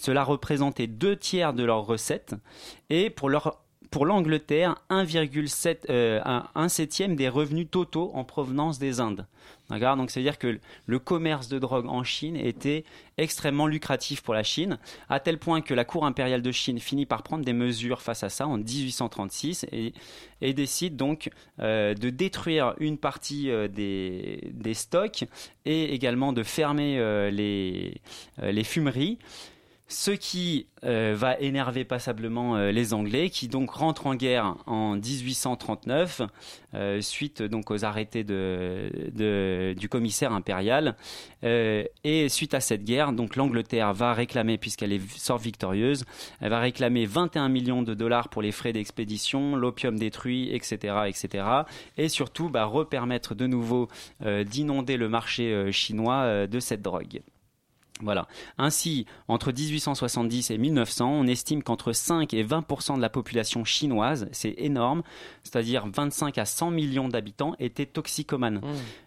[0.00, 2.34] Cela représentait deux tiers de leurs recettes
[2.88, 3.60] et pour leur
[3.90, 6.20] pour l'Angleterre, 1,7 euh,
[6.54, 9.26] un, septième des revenus totaux en provenance des Indes.
[9.68, 12.84] Donc c'est-à-dire que le commerce de drogue en Chine était
[13.18, 17.06] extrêmement lucratif pour la Chine, à tel point que la Cour impériale de Chine finit
[17.06, 19.92] par prendre des mesures face à ça en 1836 et,
[20.40, 25.24] et décide donc euh, de détruire une partie euh, des, des stocks
[25.64, 28.00] et également de fermer les,
[28.40, 29.18] les fumeries.
[29.92, 34.94] Ce qui euh, va énerver passablement euh, les Anglais, qui donc rentrent en guerre en
[34.94, 36.22] 1839,
[36.74, 40.94] euh, suite donc aux arrêtés du commissaire impérial.
[41.42, 46.04] Et suite à cette guerre, donc l'Angleterre va réclamer, puisqu'elle sort victorieuse,
[46.40, 50.94] elle va réclamer 21 millions de dollars pour les frais d'expédition, l'opium détruit, etc..
[51.96, 53.88] Et surtout, bah, repermettre de nouveau
[54.20, 57.22] d'inonder le marché chinois de cette drogue.
[58.02, 58.26] Voilà.
[58.58, 64.28] Ainsi, entre 1870 et 1900, on estime qu'entre 5 et 20% de la population chinoise,
[64.32, 65.02] c'est énorme,
[65.42, 68.60] c'est-à-dire 25 à 100 millions d'habitants, étaient toxicomanes.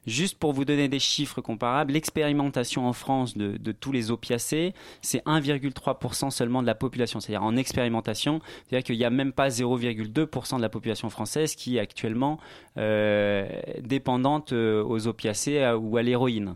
[0.06, 4.73] Juste pour vous donner des chiffres comparables, l'expérimentation en France de, de tous les opiacés,
[5.01, 7.19] c'est 1,3 seulement de la population.
[7.19, 11.77] C'est-à-dire en expérimentation, c'est-à-dire qu'il n'y a même pas 0,2% de la population française qui
[11.77, 12.39] est actuellement
[12.77, 13.47] euh,
[13.82, 16.56] dépendante euh, aux opiacés euh, ou à l'héroïne.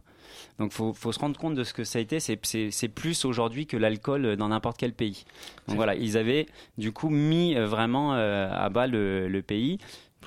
[0.59, 2.19] Donc faut, faut se rendre compte de ce que ça a été.
[2.19, 5.25] C'est- C'est c'est plus aujourd'hui que l'alcool dans n'importe quel pays.
[5.67, 9.77] Donc voilà, ils avaient du coup mis euh, vraiment euh, à bas le, le pays.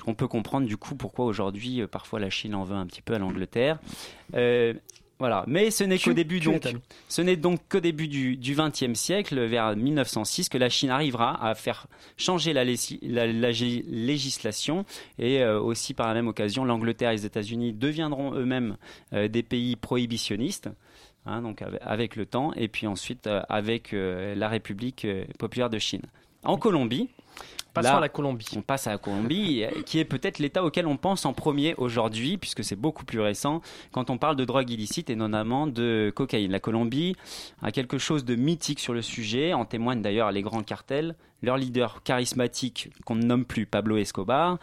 [0.07, 3.01] On peut comprendre du coup pourquoi aujourd'hui euh, parfois la Chine en veut un petit
[3.01, 3.77] peu à l'Angleterre.
[4.35, 4.73] Euh,
[5.21, 6.67] voilà, mais ce n'est qu'au début donc,
[7.07, 11.53] ce n'est donc qu'au début du XXe siècle, vers 1906, que la Chine arrivera à
[11.53, 11.85] faire
[12.17, 14.83] changer la, législation
[15.19, 18.77] et euh, aussi par la même occasion, l'Angleterre et les États-Unis deviendront eux-mêmêmes
[19.13, 20.69] euh, des pays prohibitionnistes.
[21.27, 25.05] hein, donc avec, avec le temps, et puis ensuite euh, avec la République
[25.37, 26.01] populaire de Chine.
[26.43, 27.09] En Colombie,
[27.73, 28.47] Passons à la Colombie.
[28.57, 31.73] on passe à la Colombie, euh, qui est peut-être l'État auquel on pense en premier
[31.77, 36.11] aujourd'hui, puisque c'est beaucoup plus récent, quand on parle de drogue illicite et notamment de
[36.13, 36.51] cocaïne.
[36.51, 37.15] La Colombie
[37.61, 41.57] a quelque chose de mythique sur le sujet, en témoignent d'ailleurs les grands cartels, leur
[41.57, 44.57] leader charismatique, qu'on ne nomme plus Pablo Escobar,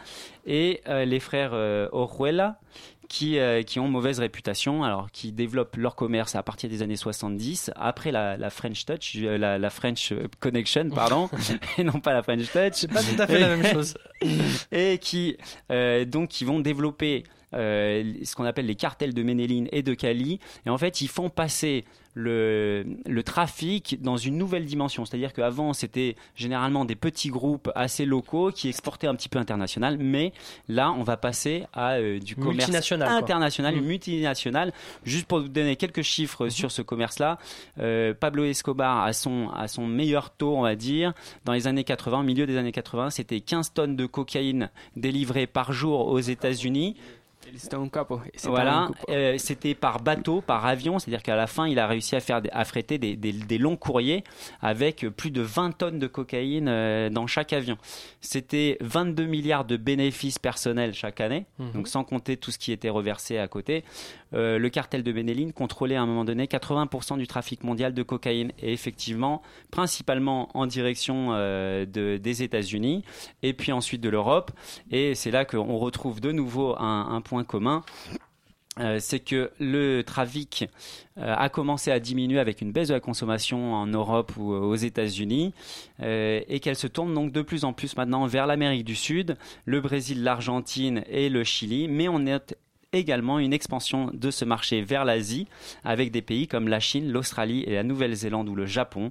[0.47, 2.61] et euh, les frères euh, Oruela,
[3.09, 6.97] qui, euh, qui ont mauvaise réputation, alors qui développent leur commerce à partir des années
[6.97, 11.31] 70, après la, la French Touch, euh, la, la French Connection, pardon,
[11.79, 12.73] et non pas la French Touch.
[12.75, 13.94] C'est pas tout à fait la même chose.
[14.73, 15.37] et qui
[15.71, 19.94] euh, donc qui vont développer euh, ce qu'on appelle les cartels de Ménéline et de
[19.94, 20.38] Cali.
[20.66, 21.84] Et en fait, ils font passer
[22.14, 25.04] le, le trafic dans une nouvelle dimension.
[25.04, 29.98] C'est-à-dire qu'avant, c'était généralement des petits groupes assez locaux qui exportaient un petit peu international,
[30.00, 30.32] mais
[30.68, 33.80] là, on va passer à euh, du commerce Multinational, international, Mm.
[33.84, 34.72] multinational.
[35.04, 36.50] Juste pour vous donner quelques chiffres Mhm.
[36.50, 37.38] sur ce commerce-là,
[37.78, 41.12] euh, Pablo Escobar a son, à son meilleur taux, on va dire,
[41.44, 45.46] dans les années 80, au milieu des années 80, c'était 15 tonnes de cocaïne délivrées
[45.46, 46.96] par jour aux États-Unis.
[47.56, 48.20] C'était un capo.
[48.50, 52.20] Voilà, euh, c'était par bateau, par avion, c'est-à-dire qu'à la fin, il a réussi à
[52.20, 54.22] faire à fréter des, des- des longs courriers
[54.61, 57.76] avec plus de 20 tonnes de cocaïne euh, dans chaque avion.
[58.20, 61.72] C'était 22 milliards de bénéfices personnels chaque année, Mhm.
[61.72, 63.84] donc sans compter tout ce qui était reversé à côté.
[64.34, 68.02] Euh, le cartel de Bénéline contrôlait à un moment donné 80% du trafic mondial de
[68.02, 73.04] cocaïne et effectivement, principalement en direction euh, de- des États-Unis
[73.42, 74.50] et puis ensuite de l'Europe.
[74.90, 77.85] Et c'est là qu'on retrouve de nouveau un, un point commun.
[78.81, 80.68] Euh, c'est que le trafic
[81.18, 84.61] euh, a commencé à diminuer avec une baisse de la consommation en Europe ou euh,
[84.61, 85.53] aux États-Unis
[86.01, 89.81] et qu'elle se tourne donc de plus en plus maintenant vers l'Amérique du Sud, le
[89.81, 92.55] Brésil, l'Argentine et le Chili, mais on note
[92.92, 95.46] également une expansion de ce marché vers l'Asie
[95.85, 99.11] avec des pays comme la Chine, l'Australie et la Nouvelle-Zélande ou le Japon.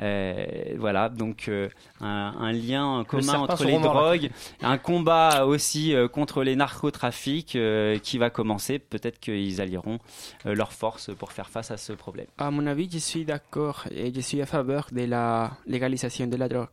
[0.00, 1.68] Euh, voilà, donc euh,
[2.00, 4.30] un, un lien commun entre les drogues,
[4.62, 8.78] un combat aussi euh, contre les narcotrafics euh, qui va commencer.
[8.78, 9.98] Peut-être qu'ils allieront
[10.46, 12.26] euh, leurs forces pour faire face à ce problème.
[12.38, 16.36] À mon avis, je suis d'accord et je suis à faveur de la légalisation de
[16.36, 16.68] la drogue.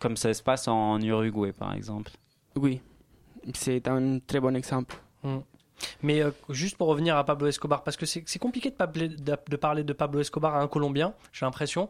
[0.00, 2.12] Comme ça se passe en Uruguay, par exemple.
[2.56, 2.80] Oui,
[3.54, 4.96] c'est un très bon exemple.
[5.22, 5.38] Mm.
[6.02, 9.36] Mais euh, juste pour revenir à Pablo Escobar, parce que c'est compliqué de, parler- de-
[9.48, 11.88] de parler de Pablo Escobar à un Colombien, j'ai l'impression.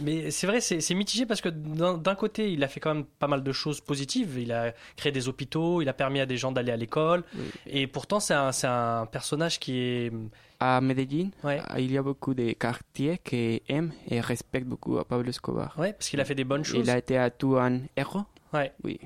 [0.00, 3.26] Mais c'est vrai, c'est mitigé parce que d'un côté, il a fait quand même pas
[3.28, 4.38] mal de choses positives.
[4.38, 7.24] Il a créé des hôpitaux, il a permis à des gens d'aller à l'école.
[7.66, 10.12] Et pourtant, c'est un, personnage qui est.
[10.58, 11.60] À Medellín, Ouais.
[11.76, 15.74] il y a beaucoup de quartiers qui aiment et respectent beaucoup à Pablo Escobar.
[15.78, 16.80] Ouais, parce qu'il a fait des bonnes choses.
[16.82, 18.22] Il a été à tout un héros.
[18.54, 18.72] Ouais.
[18.82, 18.98] Oui.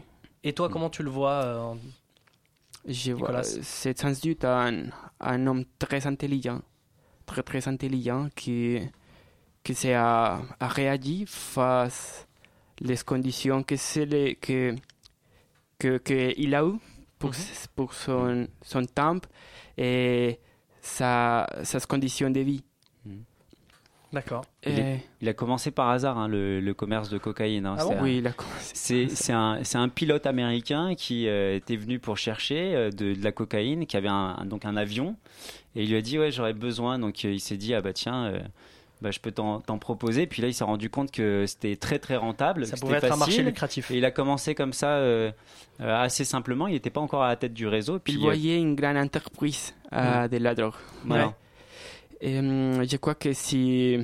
[0.44, 1.74] Et toi, comment tu le vois euh,
[2.86, 3.42] Je vois, Nicolas.
[3.42, 4.84] c'est sans doute un,
[5.20, 6.60] un homme très intelligent,
[7.26, 8.78] très très intelligent qui,
[9.62, 12.26] qui s'est a, a réagi face
[12.80, 14.74] les conditions que c'est les- que,
[15.78, 16.78] que, que il a eu
[17.18, 19.20] pour, s- pour son, son temps
[19.76, 20.40] et
[20.80, 22.64] sa, sa condition de vie.
[24.12, 24.44] D'accord.
[24.66, 27.64] Il, est- Et- il a commencé par hasard hein, le, le commerce de cocaïne.
[27.66, 27.76] hein.
[27.78, 31.76] Ah C'est bon un- Oui, il a commencé C'est un, pilote américain qui euh, était
[31.76, 35.16] venu pour chercher euh, de, de la cocaïne, qui avait un, un- donc un avion,
[35.76, 36.98] et il lui a dit ouais j'aurais besoin.
[36.98, 38.24] Donc euh, il s'est dit ah bah tiens.
[38.26, 38.40] euh,
[39.02, 40.26] bah, je peux t'en proposer.
[40.26, 42.66] Puis là, il s'est rendu compte que c'était très très rentable.
[42.66, 43.90] Ça pouvait être un marché lucratif.
[43.90, 45.30] Et il a commencé comme ça euh,
[45.80, 46.66] euh, assez simplement.
[46.66, 47.98] Il n'était pas encore à la tête du réseau.
[47.98, 50.74] Puis il euh, voyait une grande entreprise euh, de la drogue.
[51.06, 51.28] Voilà.
[51.28, 51.32] Ouais.
[52.22, 53.98] Je crois que si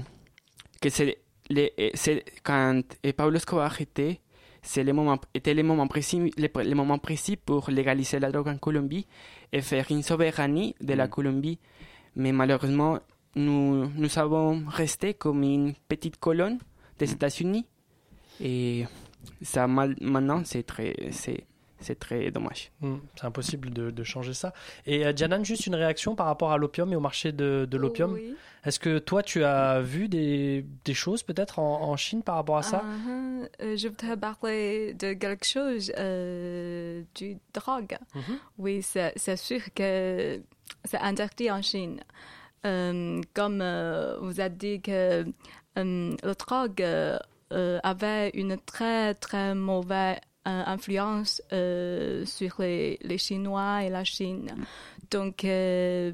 [0.81, 1.19] que c'est
[1.51, 2.83] les- c'est quand
[3.17, 4.21] Pablo Escobar était
[4.63, 8.49] c'est le moment était le moment précis le, le moment précis pour légaliser la drogue
[8.49, 9.07] en Colombie
[9.53, 11.59] et faire une souveraineté de la Colombie.
[12.17, 12.99] Mais malheureusement
[13.37, 16.59] nous nous avons resté comme une petite colonne
[16.99, 17.67] des États-Unis.
[18.41, 18.85] Et
[19.43, 21.45] ça mal- maintenant c'est très c'est
[21.81, 22.71] c'est très dommage.
[22.81, 24.53] Mm, C'est impossible de, de changer ça.
[24.87, 27.77] Et euh, Janan, juste une réaction par rapport à l'opium et au marché de, de
[27.77, 28.12] l'opium.
[28.12, 28.35] Oui.
[28.65, 32.59] Est-ce que toi, tu as vu des, des choses peut-être en, en Chine par rapport
[32.59, 32.83] à ça?
[32.85, 37.97] Ah, euh, je voudrais parler de quelque chose euh, du drogue.
[38.15, 38.39] Mhm.
[38.59, 40.41] Oui, c'est sûr que
[40.85, 42.01] c'est interdit en Chine.
[42.65, 45.25] Euh, comme euh, vous avez dit que euh,
[45.77, 46.85] le drogue
[47.85, 50.17] avait une très très mauvaise
[50.67, 54.55] influence euh, sur les, les Chinois et la Chine.
[55.11, 56.13] Donc, euh,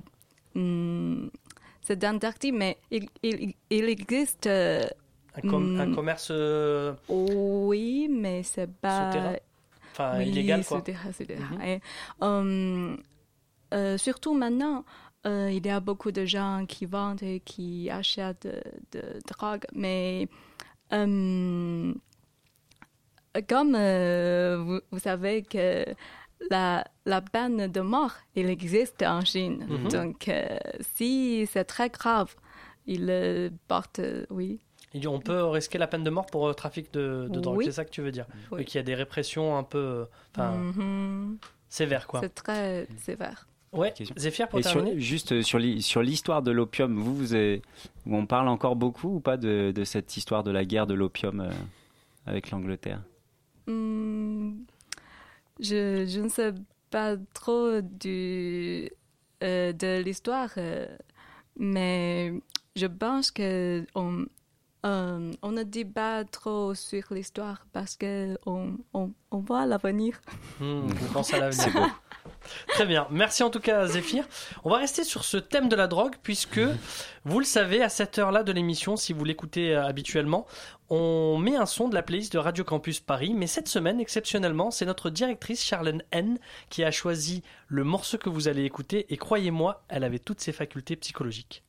[0.55, 1.31] hum,
[1.83, 4.47] c'est interdit, mais il, il, il existe.
[4.47, 4.87] euh,
[5.35, 8.99] un, com- un commerce euh, oui, mais c'est pas.
[9.13, 9.37] souterrain?
[9.93, 10.79] Enfin, oui, illégal, quoi.
[10.79, 11.57] souterrain, souterrain.
[11.57, 11.63] Mhm.
[11.63, 11.81] Et,
[13.75, 14.85] euh, surtout maintenant,
[15.27, 18.63] euh, il y a beaucoup de gens qui vendent et qui achètent de,
[18.99, 20.29] de drogue, mais
[20.91, 21.95] hum,
[23.49, 25.85] comme euh, vous, vous savez que
[26.51, 29.67] la, la peine de mort, il existe en Chine.
[29.69, 29.89] Mhm.
[29.91, 30.59] Donc, euh,
[30.97, 32.35] si c'est très grave,
[32.87, 34.61] il euh, porte, oui.
[34.95, 37.65] Il dit, on peut risquer la peine de mort pour trafic de, de drogue, Oui.
[37.65, 38.27] c'est ça que tu veux dire?
[38.51, 38.61] Oui.
[38.61, 40.05] Et qu'il y a des répressions un peu
[40.37, 41.39] Mhm.
[41.69, 42.21] sévères, quoi.
[42.21, 43.47] C'est très sévère.
[43.73, 47.63] Ouais, Zéphyr, pour Et terminer juste sur l'hi- sur l'histoire de l'opium, vous, vous avez-
[48.07, 51.41] on parle encore beaucoup ou pas de, de cette histoire de la guerre de l'opium
[51.41, 51.49] euh,
[52.27, 53.01] avec l'Angleterre?
[53.67, 54.65] Hmm,
[55.61, 56.53] je, je ne sais
[56.91, 58.91] pas trop du,
[59.43, 60.87] euh, de l'histoire, euh,
[61.59, 62.33] mais
[62.77, 64.27] je pense que on,
[64.85, 70.21] euh, on ne dit pas trop sur l'histoire parce que on, on, on voit l'avenir.
[70.61, 72.01] On pense à l'avenir.
[72.69, 73.07] Très bien.
[73.11, 74.25] Merci en tout cas, Zéphyr.
[74.65, 76.61] On va rester sur ce thème de la drogue, puisque,
[77.25, 80.47] vous le savez, à cette heure-là de l'émission, si vous l'écoutez euh, habituellement,
[80.91, 83.35] on met un son de la playlist de Radio Campus Paris.
[83.35, 86.39] Mais cette semaine, exceptionnellement, c'est notre directrice, Charlène N,
[86.69, 89.07] qui a choisi le morceau que vous allez écouter.
[89.09, 91.63] Et croyez-moi, elle avait toutes ses facultés psychologiques.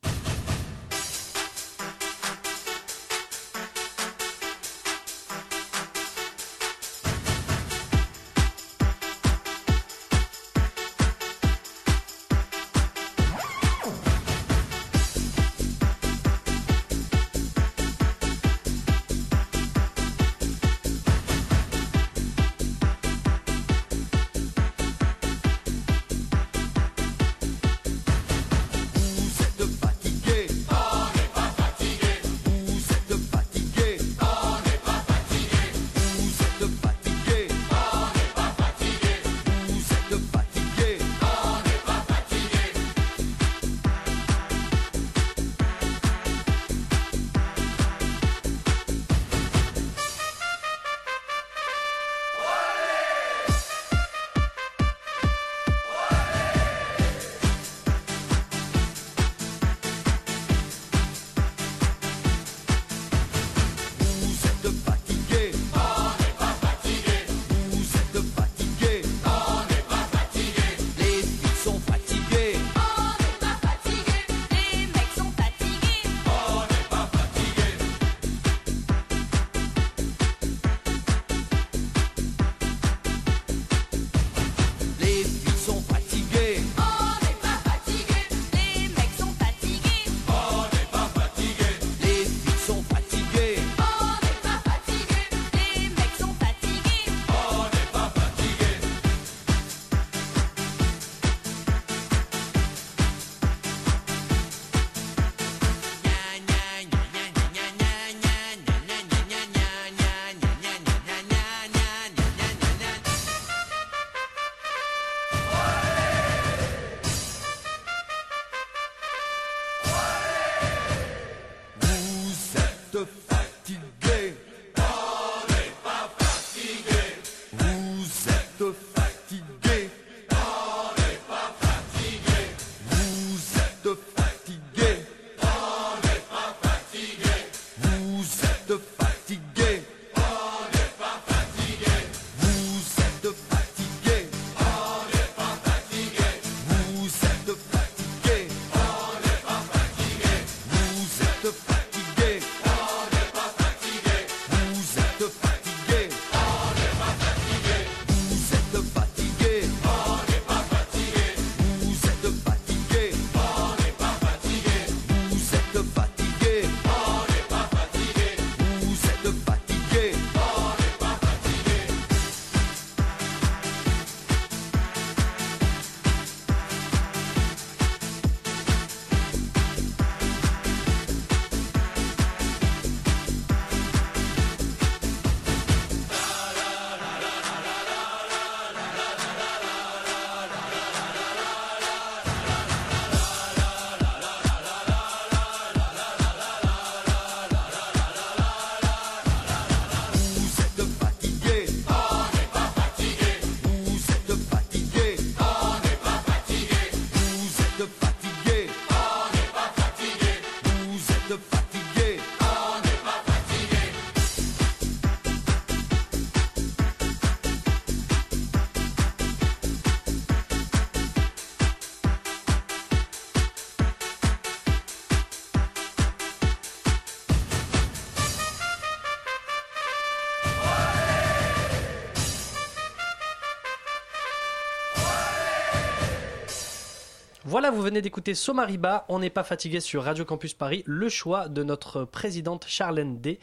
[237.63, 241.47] Voilà, vous venez d'écouter Somariba, on n'est pas fatigué sur Radio Campus Paris, le choix
[241.47, 243.39] de notre présidente Charlène D.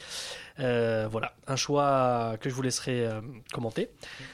[0.58, 3.88] Euh, voilà, un choix que je vous laisserai euh, commenter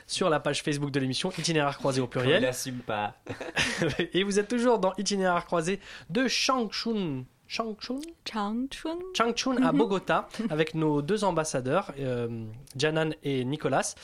[0.09, 2.43] sur la page Facebook de l'émission Itinéraire croisé au On pluriel.
[2.43, 3.14] l'assume pas.
[4.12, 5.78] Et vous êtes toujours dans Itinéraire croisé
[6.11, 8.99] de Shang Chun Changchun Changchun.
[9.15, 12.45] Changchun à Bogota avec nos deux ambassadeurs, euh,
[12.77, 13.95] Janan et Nicolas.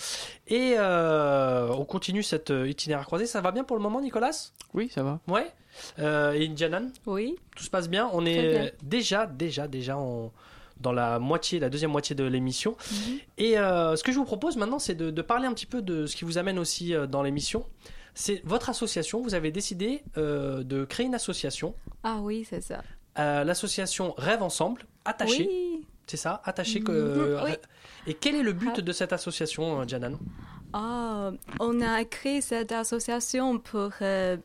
[0.46, 3.26] Et euh, on continue cet euh, itinéraire croisé.
[3.26, 4.52] Ça va bien pour le moment, Nicolas?
[4.74, 5.18] Oui, ça va.
[5.28, 5.46] Ouais.
[5.98, 6.90] Euh, et Janan?
[7.06, 7.36] Oui.
[7.56, 8.08] Tout se passe bien.
[8.12, 8.70] On est bien.
[8.82, 10.30] déjà, déjà, déjà en-
[10.80, 12.76] dans la moitié, la deuxième moitié de l'émission.
[12.90, 13.18] Mhm.
[13.38, 15.82] Et euh, ce que je vous propose maintenant, c'est de, de parler un petit peu
[15.82, 17.66] de ce qui vous amène aussi dans l'émission.
[18.14, 19.20] C'est votre association.
[19.22, 21.74] Vous avez décidé euh, de créer une association,
[22.04, 22.82] Ah oui, c'est ça.
[23.18, 25.46] Euh, l'association Rêve Ensemble, attachée.
[25.48, 25.86] Oui.
[26.06, 26.92] C'est ça, attaché que.
[26.92, 27.52] Mhm, oui.
[28.06, 30.18] Et quel est le but de cette association, euh, Janan?
[30.72, 34.36] Ah, on a créé cette association pour euh,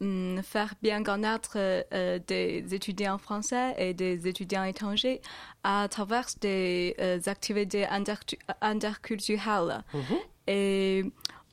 [0.00, 5.20] hum, faire bien connaître euh, des étudiants français et des étudiants étrangers
[5.62, 9.84] à travers des euh, activités intercu- interculturelles.
[10.46, 11.04] Et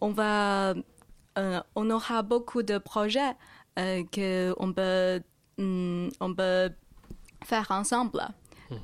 [0.02, 0.74] on va,
[1.38, 3.36] euh, on aura beaucoup de projets
[3.80, 5.22] euh, que on peut,
[5.58, 6.70] on peut
[7.46, 8.22] faire ensemble.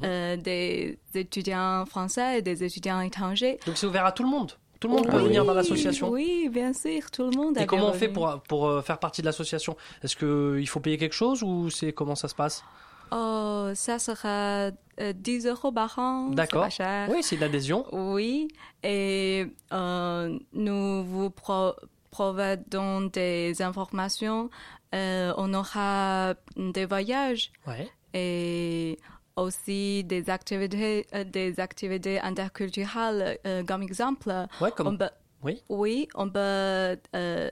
[0.04, 3.58] Euh, des étudiants français et des étudiants étrangers.
[3.66, 4.52] Donc c'est ouvert à tout le monde
[4.82, 7.58] Tout le monde peut venir dans l'association Oui, bien sûr, tout le monde.
[7.58, 9.78] a Et comment on fait pour, pour euh, faire partie de l'association?
[10.04, 12.66] Est-ce qu'il faut payer quelque chose ou c'est comment ça se passe?
[13.14, 16.32] Oh, ça sera euh, 10 euros par an.
[16.32, 16.68] D'accord.
[17.10, 17.86] Oui, c'est une adhésion.
[17.94, 18.50] Oui,
[18.84, 21.76] et euh, nous vous pro-
[22.12, 24.50] providons des informations.
[24.96, 27.90] Euh, on aura des voyages Ouais.
[28.14, 28.98] et
[29.36, 33.38] aussi des activités, euh, des activités interculturelles.
[33.46, 34.32] euh, comme exemple,
[34.62, 35.10] Ouais, comme- on peut,
[35.44, 35.62] Oui.
[35.70, 37.50] oui, on peut, euh,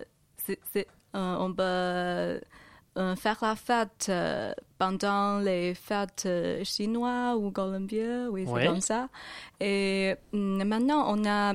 [1.14, 2.42] on peut
[3.18, 4.10] faire la fête
[4.78, 6.28] pendant les fêtes
[6.64, 8.66] chinoises ou colombiennes, oui, c'est Ouais.
[8.66, 9.10] comme ça.
[9.60, 11.54] Et hum, maintenant, on a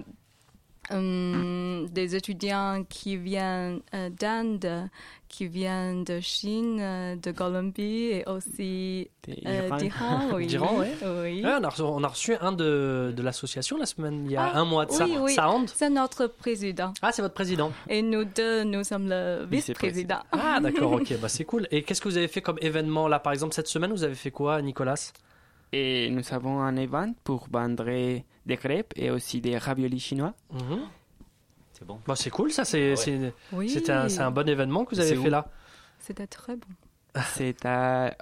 [0.91, 4.89] des étudiants qui viennent euh, d'Inde,
[5.29, 10.21] qui viennent de Chine, euh, de Colombie et aussi euh, D'Iran.
[10.35, 10.47] Oui.
[10.47, 10.93] D'Iran, ouais.
[11.03, 11.45] Oui.
[11.45, 14.37] Ouais, on, a reçu, on a reçu un de, de l'association la semaine, il y
[14.37, 15.05] a Ah, un mois de ça.
[15.05, 15.35] oui, oui.
[15.35, 15.71] Sound.
[15.75, 16.93] C'est notre président.
[17.03, 17.73] Ah, c'est votre président.
[17.89, 20.19] Et nous deux, nous sommes le vice-président.
[20.33, 21.69] Ah, d'accord, ok, bah c'est cool.
[21.71, 24.15] Et qu'est-ce que vous avez fait comme événement là Par exemple, cette semaine, vous avez
[24.17, 25.13] fait quoi, Nicolas?
[25.73, 30.35] Et nous avons un event pour vendre des crêpes et aussi des raviolis chinois.
[31.73, 31.99] C'est bon.
[32.07, 32.65] Bah, c'est cool, ça.
[32.65, 32.97] C'est Ouais.
[32.97, 33.85] c'est- Oui.
[33.89, 35.47] un, c'est un bon événement que vous avez fait où là.
[35.99, 36.67] C'était très bon.
[37.35, 37.57] C'est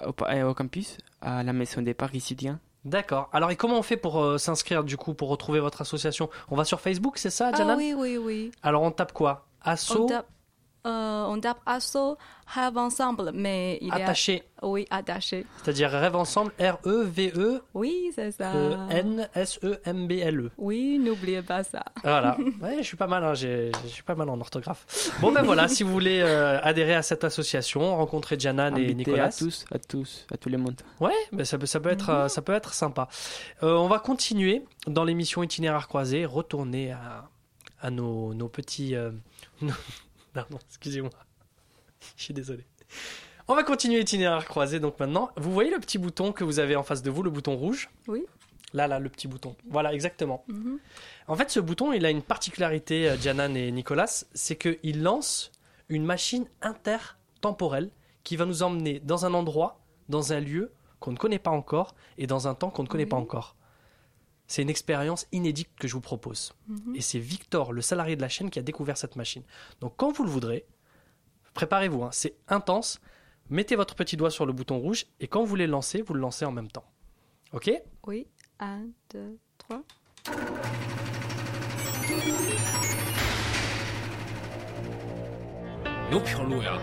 [0.05, 2.59] au, campus, à la maison des parisiens.
[2.85, 3.29] D'accord.
[3.33, 6.29] Alors, et comment on fait pour euh, s'inscrire du coup, pour retrouver votre association?
[6.49, 8.51] On va sur Facebook, c'est ça, Ah Janan oui, oui, oui.
[8.63, 9.45] Alors, on tape quoi?
[9.61, 10.27] Asso On tape,
[10.87, 12.17] euh, on tape asso,
[12.55, 14.43] have ensemble, mais il est Attaché.
[14.61, 15.45] Oui, attaché.
[15.63, 17.61] C'est-à-dire rêve ensemble, E R-E-V-E.
[17.73, 18.53] Oui, c'est ça.
[18.53, 20.51] Euh, N-S-E-M-B-L-E.
[20.57, 21.83] Oui, n'oubliez pas ça.
[22.03, 22.37] Voilà.
[22.61, 24.85] Ouais, je suis pas mal, hein, je suis pas mal en orthographe.
[25.21, 29.25] Bon ben voilà, si vous voulez euh, adhérer à cette association, rencontrer Janan et Nicolas.
[29.25, 30.81] à tous, à tous, à tout le monde.
[30.99, 33.07] Ouais, ben ça, peut- ça peut être, euh, ça peut être sympa.
[33.63, 37.29] Euh, on va continuer dans l'émission Itinéraire croisé, retourner à,
[37.81, 38.93] à nos, nos petits.
[40.37, 41.11] euh, Pardon, excusez-moi.
[42.17, 42.65] Je suis désolé.
[43.47, 45.31] On va continuer Itinéraire croisé donc maintenant.
[45.35, 47.89] Vous voyez le petit bouton que vous avez en face de vous, le bouton rouge?
[48.07, 48.25] Oui.
[48.73, 49.55] Là, là, le petit bouton.
[49.67, 50.43] Voilà, exactement.
[50.47, 50.79] Mhm.
[51.27, 55.51] En fait, ce bouton, il a une particularité, euh, Janan et Nicolas, c'est qu'il lance
[55.89, 57.89] une machine intertemporelle
[58.23, 61.95] qui va nous emmener dans un endroit, dans un lieu qu'on ne connaît pas encore
[62.17, 63.55] et dans un temps qu'on ne connaît pas encore.
[64.49, 66.53] C'est une expérience inédite que je vous propose.
[66.95, 69.43] Et c'est Victor, le salarié de la chaîne, qui a découvert cette machine.
[69.79, 70.65] Donc quand vous le voudrez,
[71.53, 72.09] préparez-vous, hein.
[72.11, 72.99] c'est intense.
[73.51, 76.15] Mettez votre petit doigt sur le bouton rouge et quand vous voulez le lancer, vous
[76.15, 76.85] le lancez en même temps.
[77.53, 77.71] Ok?
[78.07, 78.27] Oui.
[78.59, 79.83] 1, 2, 3.
[86.09, 86.73] 너 별로야.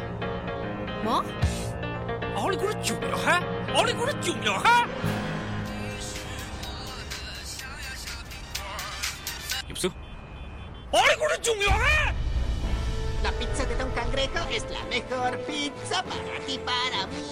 [1.03, 1.25] 뭐?
[9.75, 9.93] 없 어?
[10.93, 12.15] 奥利给我救了哈
[13.23, 17.23] ！La pizza de Don Cangrejo es la mejor pizza para ti, para mí.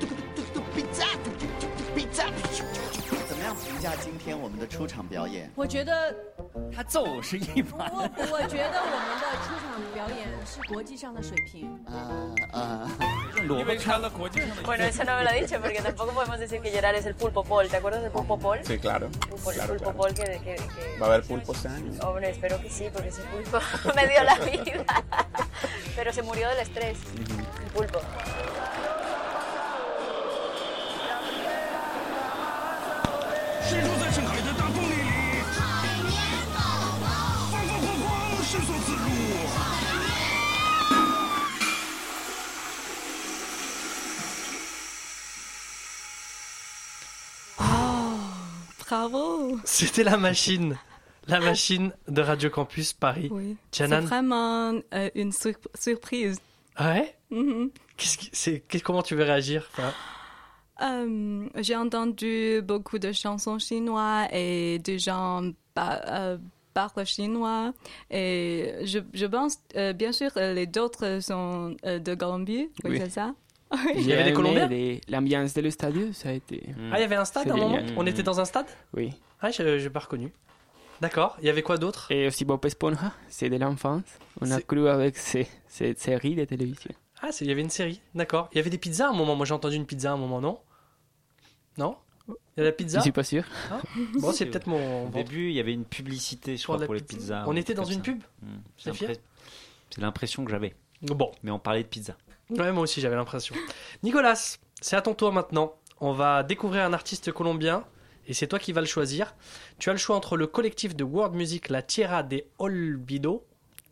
[0.00, 2.24] Tu, tu, tu, pizza, tu, tu, tu, tu, pizza.
[3.28, 5.50] 怎么样评价今天我们的出场表演？
[5.54, 6.14] 我觉得，
[6.75, 7.89] 他就是一般。
[7.93, 11.69] 我我觉得我们的出场表演是国际上的水平。
[11.85, 12.91] 啊啊！
[14.65, 17.15] Bueno, eso no me lo he dicho porque tampoco podemos decir que Gerard es el
[17.15, 17.67] pulpo Paul.
[17.69, 18.59] ¿Te acuerdas del pulpo Paul?
[18.63, 19.09] Sí, claro.
[19.29, 19.97] Pulpo, Claro, pulpo claro.
[19.97, 21.91] Paul que, que, que- Va a haber pulpo este año.
[22.01, 23.59] Hombre, espero que sí, porque ese pulpo
[23.95, 24.85] me dio la vida.
[25.95, 26.97] Pero se murió del estrés,
[27.63, 27.99] el pulpo.
[49.64, 50.76] C'était la machine.
[51.28, 53.28] La machine de Radio Campus Paris.
[53.30, 53.56] Oui.
[53.70, 56.38] C'est vraiment euh, une sur- surprise.
[56.76, 57.14] Ah ouais?
[57.30, 57.70] Mhm.
[57.96, 58.30] Qui-
[58.68, 59.92] qu'est- Comment tu veux réagir Enfin,
[60.82, 65.42] Euh, J'ai entendu beaucoup de chansons chinoises et des gens
[65.78, 66.38] euh,
[66.72, 67.72] parlent chinois.
[68.10, 69.58] Et je, je pense,
[69.94, 72.70] bien sûr, les autres sont de.
[72.84, 72.98] Oui, Oui.
[72.98, 73.34] c'est ça?
[73.94, 76.62] Il y avait des Colombiens les- L'ambiance de l'estadio, ça a été.
[76.92, 77.94] Ah, il y avait un stade à un C'est moment génial.
[77.96, 79.12] On était dans un stade Oui.
[79.40, 80.32] Ah, je n'ai pas reconnu.
[81.00, 81.36] D'accord.
[81.40, 84.02] Il y avait quoi d'autre Et aussi Bob Esponja, c'est de l'enfance.
[84.40, 86.90] On a C'est- cru avec ces- cette série de télévision.
[87.22, 88.00] Ah, c'est- il y avait une série.
[88.14, 88.48] D'accord.
[88.52, 89.34] Il y avait des pizzas à un moment.
[89.36, 90.58] Moi, j'ai entendu une pizza à un moment, non?
[91.78, 91.96] Non?
[92.28, 92.98] Il y a la pizza?
[92.98, 93.44] Je suis pas sûr.
[93.70, 93.80] Ah
[94.18, 95.06] Bon, c'est peut-être mon.
[95.06, 97.16] Au début, il y avait une publicité, je Pour crois, la pour les pizza.
[97.16, 97.44] pizzas.
[97.46, 98.04] On un était truc dans comme une ça.
[98.04, 98.22] pub?
[98.42, 98.92] Hmm.
[99.90, 100.74] C'est l'impression que j'avais.
[101.02, 101.32] Bon.
[101.42, 102.16] Mais on parlait de pizza.
[102.58, 103.54] Ouais, moi aussi, j'avais l'impression.
[104.02, 104.34] Nicolas,
[104.80, 105.74] c'est à ton tour maintenant.
[106.00, 107.84] On va découvrir un artiste colombien
[108.26, 109.34] et c'est toi qui vas le choisir.
[109.78, 113.44] Tu as le choix entre le collectif de world music La Tierra de Olvido.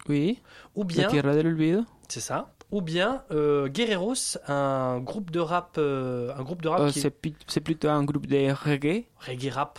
[0.08, 0.40] Oui.
[0.74, 1.04] Ou bien.
[1.04, 1.84] La Tierra del Olvido.
[2.08, 2.54] C'est ça.
[2.70, 4.14] Ou bien euh, Guerreros,
[4.46, 8.26] un groupe de rap, euh, un groupe de rap Euh, qui c'est plutôt un groupe
[8.26, 9.04] de reggae.
[9.20, 9.78] reggae rap.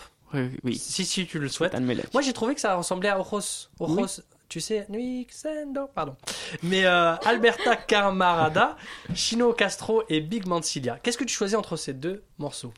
[0.64, 0.76] Oui.
[0.76, 1.76] Si si tu le souhaites.
[2.14, 3.70] Moi j'ai trouvé que ça ressemblait à Ojos.
[3.80, 6.18] Ojos, tu sais, Nuixendo, pardon.
[6.64, 8.76] Mais euh, Alberta Camarada,
[9.14, 10.97] Chino Castro et Big Mancilia.
[11.02, 12.74] Qu'est-ce que tu choisis entre ces deux morceaux?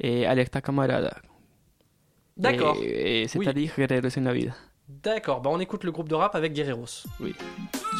[0.00, 1.16] Et Alerta Camarada.
[2.36, 2.76] D'accord.
[2.82, 4.52] Et, et c'est-à-dire Guerreros en la vida.
[4.88, 7.04] D'accord, bah on écoute le groupe de rap avec Guerreros.
[7.20, 7.34] Oui.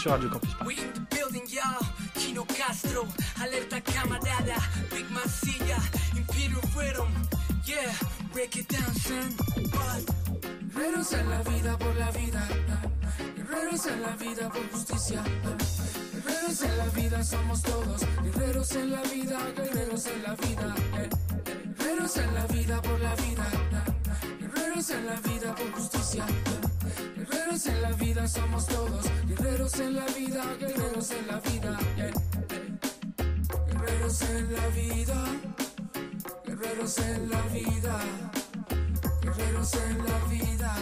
[0.00, 0.74] Sur Radio Campus Paris.
[0.74, 1.86] We in the building, y'all.
[2.18, 3.06] Chino Castro,
[3.40, 4.54] alerta camarada,
[4.90, 5.76] Big Mancilla,
[6.16, 7.08] Imperial Rhythm.
[7.66, 7.92] Yeah,
[8.32, 10.37] break it down, son.
[10.74, 12.48] Guerreros en la vida por la vida.
[13.36, 15.22] Guerreros en la vida por justicia.
[16.12, 18.00] Guerreros en la vida somos todos.
[18.22, 20.74] Guerreros en la vida, guerreros en la vida.
[20.98, 21.08] eh.
[21.78, 23.46] Guerreros en la vida por la vida.
[24.40, 26.26] Guerreros en la vida por justicia.
[27.16, 29.06] Guerreros en la vida somos todos.
[29.26, 31.78] Guerreros en la vida, guerreros en la vida.
[31.96, 32.12] eh.
[33.72, 35.24] Guerreros en la vida.
[36.44, 38.00] Guerreros en la vida.
[39.36, 40.74] Guerreros en la vida.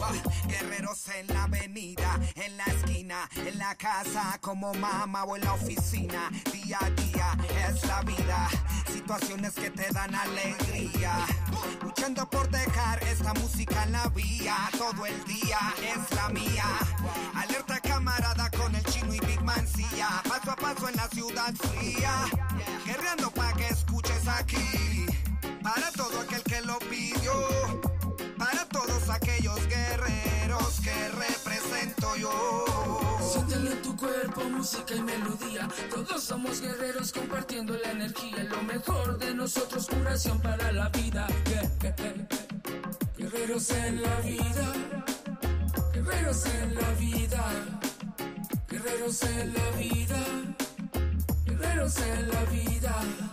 [0.00, 0.12] Va,
[0.48, 2.64] Guerreros en la avenida, en la
[3.36, 6.30] en la casa, como mamá o en la oficina.
[6.52, 7.36] Día a día
[7.68, 8.48] es la vida,
[8.90, 11.26] situaciones que te dan alegría.
[11.82, 16.64] Luchando por dejar esta música en la vía, todo el día es la mía.
[17.34, 22.24] Alerta camarada con el chino y Big Mancilla, paso a paso en la ciudad fría.
[22.86, 25.06] Guerreando pa' que escuches aquí,
[25.62, 27.91] para todo aquel que lo pidió.
[33.20, 35.68] Siéntelo en tu cuerpo, música y melodía.
[35.90, 38.44] Todos somos guerreros compartiendo la energía.
[38.44, 41.26] Lo mejor de nosotros, curación para la vida.
[43.16, 44.72] Guerreros en la vida.
[45.92, 47.44] Guerreros en la vida.
[48.68, 50.24] Guerreros en la vida.
[51.44, 53.31] Guerreros en la vida.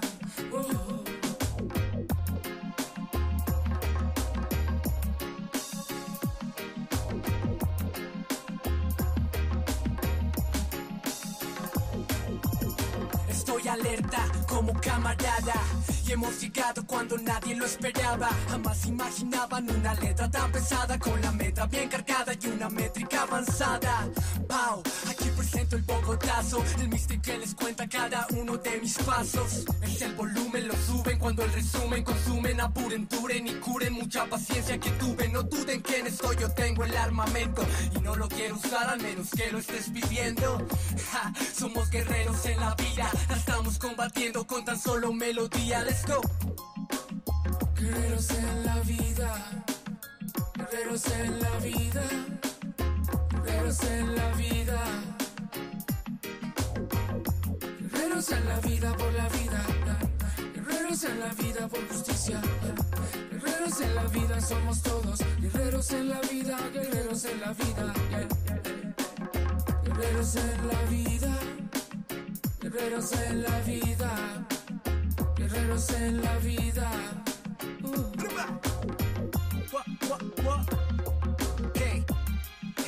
[13.49, 15.55] Estoy alerta como camarada
[16.11, 18.29] hemos llegado cuando nadie lo esperaba.
[18.49, 24.07] Jamás imaginaban una letra tan pesada con la meta bien cargada y una métrica avanzada.
[24.47, 29.65] Pau, aquí presento el bogotazo, el mister que les cuenta cada uno de mis pasos.
[29.81, 33.93] Es el volumen, lo suben cuando el resumen consumen, apuren, duren y curen.
[33.93, 37.63] Mucha paciencia que tuve, no duden que en esto yo tengo el armamento
[37.95, 40.65] y no lo quiero usar al menos que lo estés pidiendo.
[41.11, 45.85] Ja, somos guerreros en la vida, estamos combatiendo con tan solo melodía.
[46.07, 46.39] Let's.
[47.75, 49.45] Guerreros en la vida,
[50.55, 52.03] guerreros en la vida,
[53.43, 54.81] guerreros en la vida.
[57.79, 59.65] Guerreros en la vida por la vida,
[60.53, 62.41] guerreros en la vida por justicia.
[63.31, 67.93] Guerreros en la vida somos todos, guerreros en la vida, guerreros en la vida.
[69.83, 71.39] Guerreros en la vida,
[72.61, 74.47] guerreros en la vida,
[75.49, 76.91] guerreros en la vida.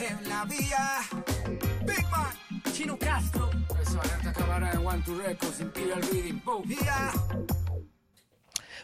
[0.01, 1.01] En la vía,
[1.85, 3.51] Big Man, Chino Castro.
[3.79, 6.63] Eso, alerta camarada en One Two Records, Imperial Reading, boom.
[6.67, 7.60] Yeah.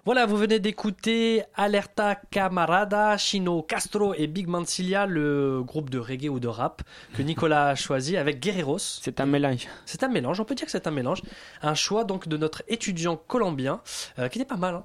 [0.07, 6.29] Voilà, vous venez d'écouter Alerta Camarada, Chino Castro et Big Mancilia, le groupe de reggae
[6.29, 6.81] ou de rap
[7.13, 8.77] que Nicolas a choisi avec Guerreros.
[8.79, 9.67] C'est un mélange.
[9.85, 11.21] C'est un mélange, on peut dire que c'est un mélange.
[11.61, 13.81] Un choix donc de notre étudiant colombien
[14.17, 14.75] euh, qui était pas mal.
[14.75, 14.83] hein.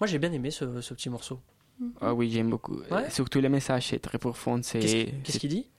[0.00, 1.40] Moi j'ai bien aimé ce, ce petit morceau.
[2.02, 2.76] Ah oui, j'aime beaucoup.
[2.90, 3.08] Ouais.
[3.08, 4.60] Surtout le message est très profond.
[4.60, 5.70] Qu'est-ce qu'il dit?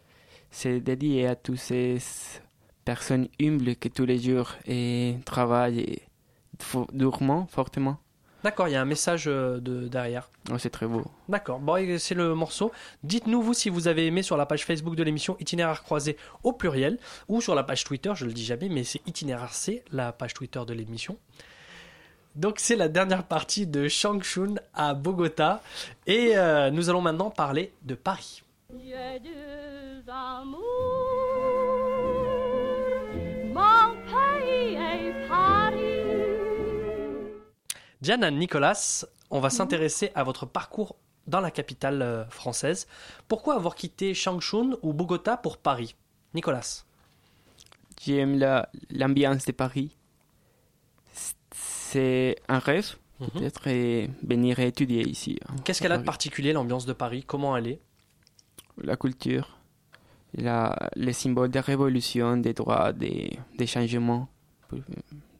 [0.49, 1.99] C'est dédié à toutes ces
[2.86, 5.99] personnes humbles qui tous les jours et travaillent
[6.91, 7.99] durement, fortement.
[8.44, 10.30] D'accord, il y a un message euh, de, derrière.
[10.52, 11.06] Oh, c'est très beau.
[11.30, 12.72] D'accord, bon, c'est le morceau.
[13.04, 16.52] Dites-nous, vous, si vous avez aimé sur la page Facebook de l'émission Itinéraire croisé au
[16.52, 20.12] pluriel, ou sur la page Twitter, je le dis jamais, mais c'est Itinéraire C, la
[20.12, 21.18] page Twitter de l'émission.
[22.36, 25.62] Donc, c'est la dernière partie de Changchun à Bogota.
[26.08, 28.44] Et euh, nous allons maintenant parler de Paris.
[28.72, 30.60] J'ai deux amours,
[33.54, 33.93] mon
[38.04, 42.86] Diana Nicolas, on va s'intéresser à votre parcours dans la capitale euh, française.
[43.30, 45.95] Pourquoi avoir quitté Changchun ou Bogota pour Paris?
[46.34, 46.84] Nicolas
[48.04, 49.95] J'aime la, l'ambiance de Paris.
[51.54, 55.39] C'est un rêve, peut-être, et venir étudier ici.
[55.47, 57.24] hein, Qu'est-ce qu'elle a de particulier, l'ambiance de Paris?
[57.26, 57.80] Comment elle est?
[58.80, 59.58] La culture,
[60.34, 64.28] la, les symboles de révolution, des droits, des, des changements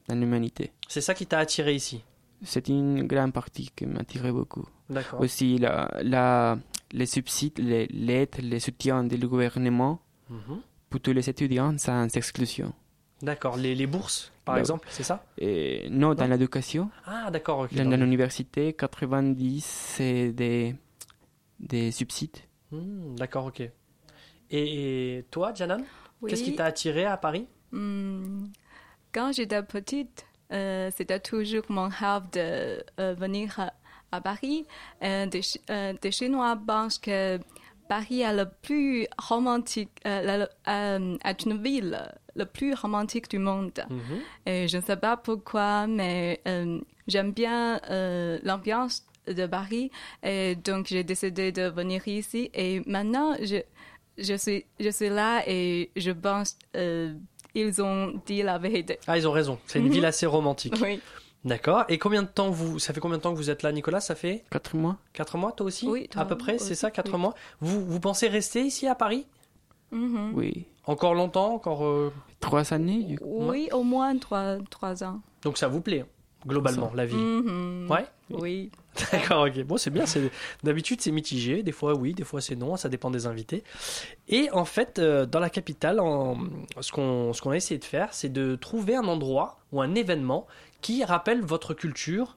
[0.08, 0.72] dans l'humanité.
[0.88, 2.02] C'est ça qui t'a attiré ici?
[2.44, 4.66] C'est une grande partie qui m'attirait beaucoup.
[4.90, 5.20] D'accord.
[5.20, 6.58] Aussi, la, la,
[6.92, 10.60] les subsides, les, l'aide, les soutiens du gouvernement Mhm.
[10.90, 12.72] pour tous les étudiants sans exclusion.
[13.22, 15.24] D'accord, les, les bourses, par Bah, exemple, c'est ça?
[15.38, 16.90] Et non, dans l'éducation.
[17.06, 17.74] Ah, d'accord, ok.
[17.74, 20.74] Dans, l'université, 90, c'est des,
[21.60, 22.36] des subsides.
[22.70, 23.60] Hmm, d'accord, ok.
[23.60, 23.70] Et,
[25.18, 25.82] et toi, Janan?
[26.20, 26.30] Oui.
[26.30, 27.46] Qu'est-ce qui t'a attiré à Paris?
[27.72, 28.46] Hmm,
[29.12, 33.72] Quand j'étais petite, euh, c'était toujours mon rêve de euh, venir à,
[34.12, 34.66] à Paris.
[35.02, 35.60] Euh, des, Chi-
[36.02, 37.38] des Chinois pensent que
[37.88, 41.98] Paris est le plus romantique, la- est une ville
[42.36, 43.84] le plus romantique du monde.
[43.90, 44.20] Mhm.
[44.46, 46.40] Et je ne sais pas pourquoi, mais
[47.06, 47.80] j'aime bien
[48.42, 49.90] l'ambiance de Paris.
[50.22, 52.50] Et donc, j'ai décidé de venir ici.
[52.54, 53.58] Et maintenant, je,
[54.18, 56.58] je, suis, je suis là et je pense
[57.54, 58.98] ils ont dit la vérité.
[59.06, 59.58] Ah, ils ont raison.
[59.66, 59.92] C'est une Mhm.
[59.92, 60.74] ville assez romantique.
[60.82, 61.00] Oui.
[61.44, 61.84] D'accord.
[61.90, 64.00] Et combien de temps vous Ça fait combien de temps que vous êtes là, Nicolas?
[64.00, 64.96] Ça fait 4 mois.
[65.12, 65.86] 4 mois, toi aussi?
[65.86, 67.18] Oui, À peu près, c'est ça, 4 oui.
[67.20, 67.34] mois?
[67.60, 69.26] Vous, vous pensez rester ici à Paris?
[69.92, 70.32] Mhm.
[70.34, 70.64] Oui.
[70.86, 73.26] Encore longtemps Encore euh, Trois années, du coup.
[73.50, 75.20] Oui, au moins trois, trois ans.
[75.42, 76.06] Donc ça vous plaît, hein,
[76.46, 77.90] globalement, la ville Mhm.
[77.90, 78.70] Ouais Oui.
[79.12, 79.62] D'accord, ok.
[79.64, 80.06] Bon, c'est bien.
[80.06, 80.30] C'est
[80.62, 81.62] d'habitude c'est mitigé.
[81.62, 82.76] Des fois oui, des fois c'est non.
[82.76, 83.64] Ça dépend des invités.
[84.28, 86.38] Et en fait, euh, dans la capitale, en-
[86.80, 89.94] ce qu'on ce qu'on a essayé de faire, c'est de trouver un endroit ou un
[89.94, 90.46] événement
[90.80, 92.36] qui rappelle votre culture.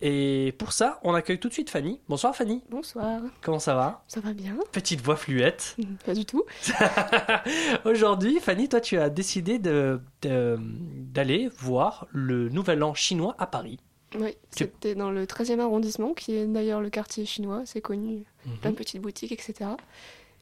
[0.00, 2.00] Et pour ça, on accueille tout de suite Fanny.
[2.08, 2.62] Bonsoir Fanny.
[2.70, 3.20] Bonsoir.
[3.40, 4.04] Comment ça va?
[4.06, 5.76] Ça va bien Petite voix fluette.
[6.06, 6.44] Pas du tout.
[7.84, 13.46] Aujourd'hui, Fanny, toi, tu as décidé de- de- d'aller voir le Nouvel An chinois à
[13.46, 13.78] Paris.
[14.18, 18.56] Oui, c'était dans le 13e arrondissement, qui est d'ailleurs le quartier chinois, c'est connu, Mhm.
[18.58, 19.70] plein de petites boutiques, etc.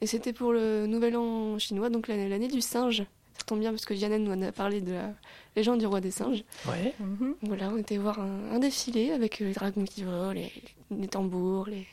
[0.00, 3.04] Et c'était pour le Nouvel An chinois, donc l'année du singe.
[3.38, 5.12] Ça tombe bien parce que Diana nous en a parlé de la
[5.56, 6.44] légende du roi des singes.
[6.66, 6.94] Ouais.
[7.42, 10.50] Voilà, on était voir un, un défilé avec les dragons qui volent, les,
[10.90, 11.86] les tambours, les,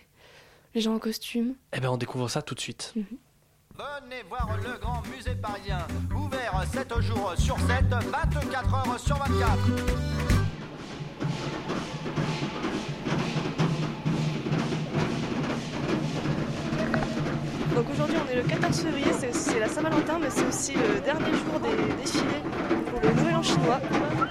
[0.75, 1.55] les gens en costume.
[1.75, 2.93] Eh ben, on découvre ça tout de suite.
[2.95, 5.79] Venez voir le grand musée parisien,
[6.15, 10.32] ouvert 7 jours sur 7, 24 heures sur 24.
[17.75, 21.31] Donc aujourd'hui on est le 14 février, c'est- la Saint-Valentin, mais c'est aussi le dernier
[21.31, 22.43] jour des défilés
[22.91, 23.79] pour le Nouvel An chinois.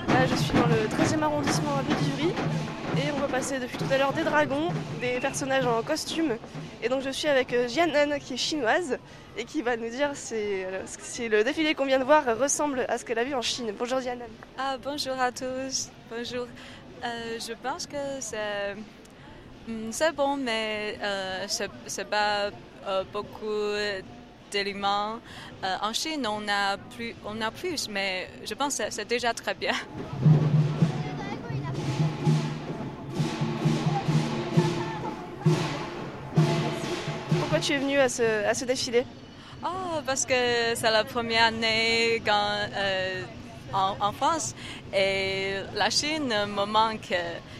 [0.09, 2.33] Là je suis dans le 13e arrondissement à Villejury
[2.99, 4.69] et on va passer depuis tout à l'heure des dragons,
[5.01, 6.37] des personnages en costume.
[6.85, 8.99] Et donc je suis avec euh, Jianan qui est chinoise
[9.37, 12.85] et qui va nous dire si, euh, si le défilé qu'on vient de voir ressemble
[12.89, 13.73] à ce qu'elle a vu en Chine.
[13.79, 14.27] Bonjour Jianan.
[14.59, 15.91] Ah, bonjour à tous.
[16.11, 16.47] Bonjour.
[17.05, 18.75] Euh, je pense que c'est
[19.69, 22.51] hmm, c'est bon, mais euh, c'est c'est pas
[22.87, 23.75] euh, beaucoup
[24.51, 25.19] d'éléments.
[25.65, 29.33] Euh, en Chine, on a plus, on a plus, mais je pense que c'est- déjà
[29.35, 29.73] très bien.
[37.41, 39.05] Pourquoi tu es venue à ce, à ce défilé?
[39.63, 40.35] Ah, parce que
[40.75, 42.57] c'est la première année quand,
[43.73, 44.55] en, France
[44.95, 47.15] et la Chine me manque.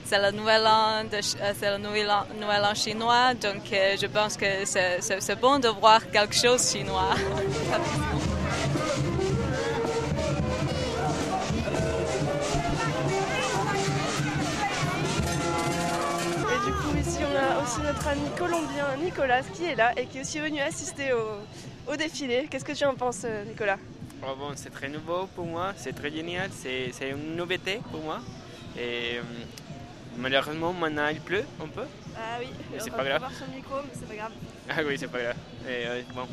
[0.05, 6.11] C'est le nouvel an, euh, chinois, donc euh, je pense que c'est- bon de voir
[6.11, 7.15] quelque chose chinois.
[17.63, 21.93] aussi notre ami colombien Nicolas qui est là et qui est aussi venu assister au,
[21.93, 22.49] au défilé.
[22.51, 23.79] Qu'est-ce que tu en penses, euh, Nicolas?
[24.23, 28.21] Bon, c'est très nouveau pour moi, c'est très génial, c'est une nouveauté pour moi.
[28.79, 29.23] Et euh,
[30.17, 31.83] malheureusement, maintenant il pleut un peu.
[32.17, 32.47] Ah oui,
[32.79, 33.19] c'est pas grave.
[33.19, 34.33] voir son micro, mais c'est pas grave.
[34.71, 35.37] Ah oui, c'est pas grave.
[35.67, 36.27] Et, euh, bon.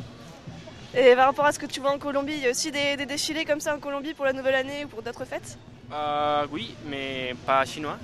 [0.96, 2.96] Et par rapport à ce que tu vois en Colombie, il y a aussi des,
[2.96, 5.58] des défilés comme ça en Colombie pour la nouvelle année ou pour d'autres fêtes?
[5.92, 7.98] Euh, oui, mais pas chinois.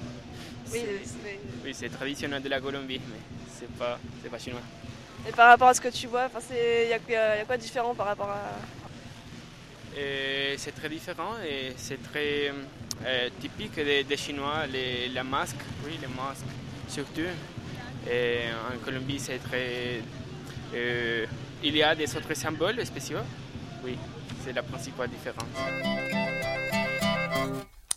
[0.72, 3.20] Oui, C'est- Oui, traditionnel de la Colombie, mais
[3.56, 3.98] c'est pas,
[4.30, 4.60] pas chinois.
[5.28, 6.28] Et par rapport à ce que tu vois,
[6.90, 8.85] y, il y a quoi de différent par rapport à...
[9.96, 12.52] Et c'est très différent et c'est très
[13.04, 16.44] euh, typique des, Chinois, les, la masque, oui, les masques
[16.88, 17.22] surtout.
[18.08, 20.02] Et en Colombie, c'est très.
[21.62, 23.24] il y a des autres symboles spéciaux.
[23.84, 23.96] Oui,
[24.44, 25.48] c'est la principale différence.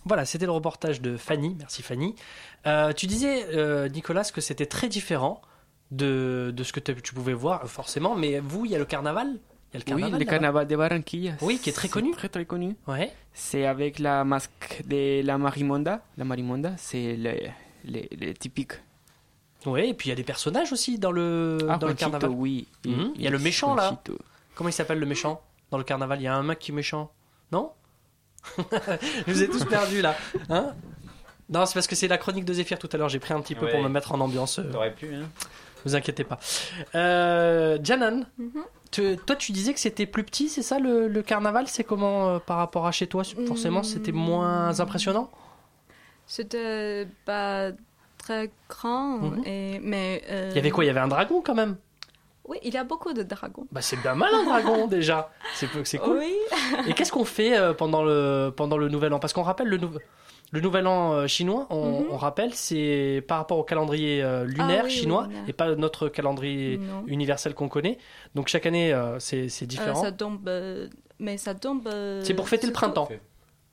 [0.09, 1.55] Voilà, c'était le reportage de Fanny.
[1.59, 2.15] Merci Fanny.
[2.65, 5.39] Euh, tu disais, euh, Nicolas, que c'était très différent
[5.91, 8.15] de, ce que tu pouvais voir, forcément.
[8.15, 9.39] Mais vous, il y a le carnaval?
[9.73, 11.33] Il y a le Oui, carnaval le là-bas carnaval de Barranquilla.
[11.41, 12.11] Oui, qui est très c'est connu.
[12.11, 12.75] Très très connu.
[12.87, 13.11] Ouais.
[13.33, 16.01] C'est avec la masque de la marimonda.
[16.17, 17.33] La marimonda, c'est le,
[17.85, 18.73] le, le typique.
[19.65, 22.29] Oui, et puis il y a des personnages aussi dans le, Ah, dans le carnaval.
[22.31, 22.67] oui.
[22.85, 23.11] Mhm.
[23.15, 24.01] Il y a le méchant là.
[24.55, 26.19] Comment il s'appelle le méchant dans le carnaval?
[26.19, 27.11] Il y a un mec qui est méchant.
[27.51, 27.71] Non?
[28.57, 28.63] Je
[29.31, 30.15] vous ai tous perdus là.
[30.49, 30.73] Hein?
[31.49, 33.09] Non, c'est parce que c'est la chronique de Zéphyr tout à l'heure.
[33.09, 33.71] J'ai pris un petit peu Ouais.
[33.71, 34.59] pour me mettre en ambiance.
[34.59, 35.27] euh, T'aurais pu, hein.
[35.85, 36.39] Vous inquiétez pas.
[36.95, 39.17] Euh, Janan, Mhm.
[39.25, 41.67] toi tu disais que c'était plus petit, c'est ça le, le carnaval?
[41.67, 43.23] C'est comment euh, par rapport à chez toi?
[43.47, 45.29] Forcément, c'était moins impressionnant?
[46.27, 47.71] C'était pas
[48.17, 49.43] très grand, Mhm.
[49.45, 50.23] et, mais...
[50.29, 50.83] euh, Il y avait quoi?
[50.83, 51.77] Il y avait un dragon quand même?
[52.47, 53.67] Oui, il y a beaucoup de dragons.
[53.71, 55.31] Bah c'est bien mal un dragon déjà.
[55.53, 56.17] C'est cool.
[56.17, 56.33] Oui.
[56.87, 59.19] Et qu'est-ce qu'on fait euh, pendant le pendant le nouvel an?
[59.19, 59.99] Parce qu'on rappelle le nou-
[60.51, 62.05] le nouvel an euh, chinois, on, Mhm.
[62.11, 65.43] on rappelle, c'est par rapport au calendrier euh, lunaire Ah oui, chinois lunaire.
[65.47, 67.03] et pas notre calendrier Non.
[67.07, 67.97] universel qu'on connaît.
[68.35, 70.01] Donc chaque année euh, c'est Euh, différent.
[70.01, 70.47] ça tombe...
[70.47, 70.87] euh,
[71.19, 71.87] mais ça tombe...
[71.87, 73.07] euh, c'est pour fêter le printemps.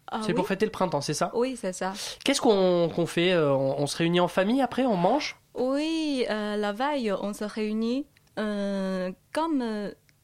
[0.08, 1.32] Ah c'est oui pour fêter le printemps, c'est ça?
[1.34, 1.92] Oui, c'est ça.
[2.24, 5.36] Qu'est-ce qu'on fait on, on se réunit en famille après, on mange?
[5.54, 8.06] Oui, euh, la veille, on se réunit
[8.38, 9.64] euh, comme,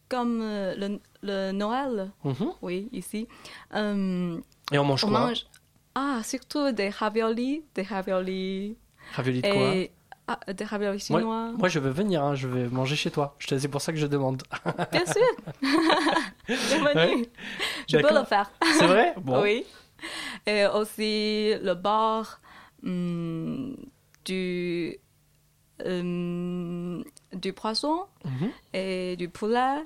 [0.09, 2.13] comme le, le Noël.
[2.23, 2.53] Mhm.
[2.61, 3.27] Oui, ici.
[3.75, 4.39] Euh,
[4.71, 5.11] Et on mange quoi?
[5.95, 8.77] Ah, surtout des raviolis, des raviolis.
[9.15, 9.91] Raviolis de quoi et,
[10.27, 11.53] ah, Des raviolis moi, chinois.
[11.57, 13.35] moi, je veux venir, hein, je vais manger chez toi.
[13.39, 14.43] Je te- C'est pour ça que je demande.
[14.91, 15.63] Bien sûr.
[16.49, 16.95] Bienvenue.
[17.23, 17.31] Ouais.
[17.89, 18.51] Je peux le faire.
[18.79, 19.43] C'est vrai Bon.
[19.43, 19.65] Oui.
[20.47, 22.41] Et aussi le bar
[22.85, 23.77] hum,
[24.25, 24.99] du,
[25.85, 28.51] hum, du poisson Mhm.
[28.73, 29.85] et du poulet.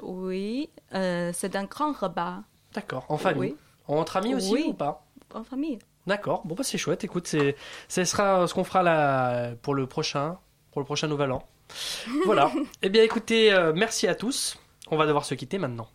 [0.00, 2.42] Oui, euh, c'est un grand repas.
[2.74, 3.52] D'accord, en famille.
[3.52, 3.56] Oui.
[3.88, 4.64] Entre amis aussi Oui.
[4.68, 5.01] ou pas
[5.34, 5.78] En famille.
[6.06, 7.04] D'accord, bon bah c'est chouette.
[7.04, 7.56] Écoute, c'est,
[7.88, 10.38] ce sera ce qu'on fera là pour le prochain,
[10.72, 11.46] pour le prochain nouvel an.
[12.26, 12.50] Voilà.
[12.82, 14.58] eh bien, écoutez, euh, merci à tous.
[14.90, 15.88] On va devoir se quitter maintenant.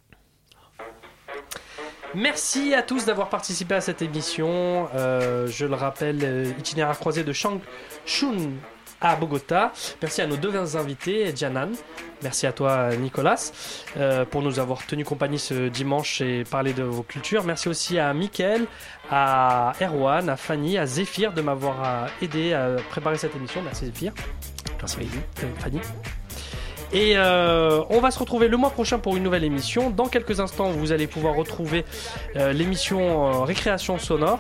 [2.16, 4.88] Merci à tous d'avoir participé à cette émission.
[4.96, 8.52] Euh, je le rappelle, euh, itinéraire croisé de Changchun
[9.02, 9.72] à Bogota.
[10.02, 11.72] Merci à nos deux invités, Janan.
[12.24, 13.52] Merci à toi, Nicolas,
[13.98, 17.44] euh, pour nous avoir tenu compagnie ce dimanche et parler de vos cultures.
[17.44, 18.66] Merci aussi à Mickaël,
[19.12, 23.62] à Erwan, à Fanny, à Zéphyr de m'avoir euh, aidé à préparer cette émission.
[23.64, 24.14] Merci Zéphyr.
[24.80, 24.98] Merci
[25.60, 25.80] Fanny.
[26.94, 29.90] Et euh, on va se retrouver le mois prochain pour une nouvelle émission.
[29.90, 31.84] Dans quelques instants, vous allez pouvoir retrouver
[32.38, 34.40] euh, l'émission Récréation sonore.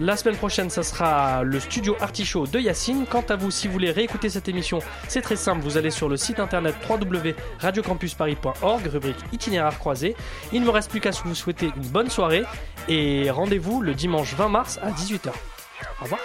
[0.00, 3.04] La semaine prochaine, ça sera le studio Artichaut de Yacine.
[3.10, 4.78] Quant à vous, si vous voulez réécouter cette émission,
[5.08, 5.60] c'est très simple.
[5.62, 10.14] Vous allez sur le site internet www.radiocampusparis.org, rubrique itinéraire croisé.
[10.52, 12.44] Il ne me reste plus qu'à vous souhaiter une bonne soirée
[12.88, 15.30] et rendez-vous le dimanche 20 mars à 18h.
[16.00, 16.20] Au revoir.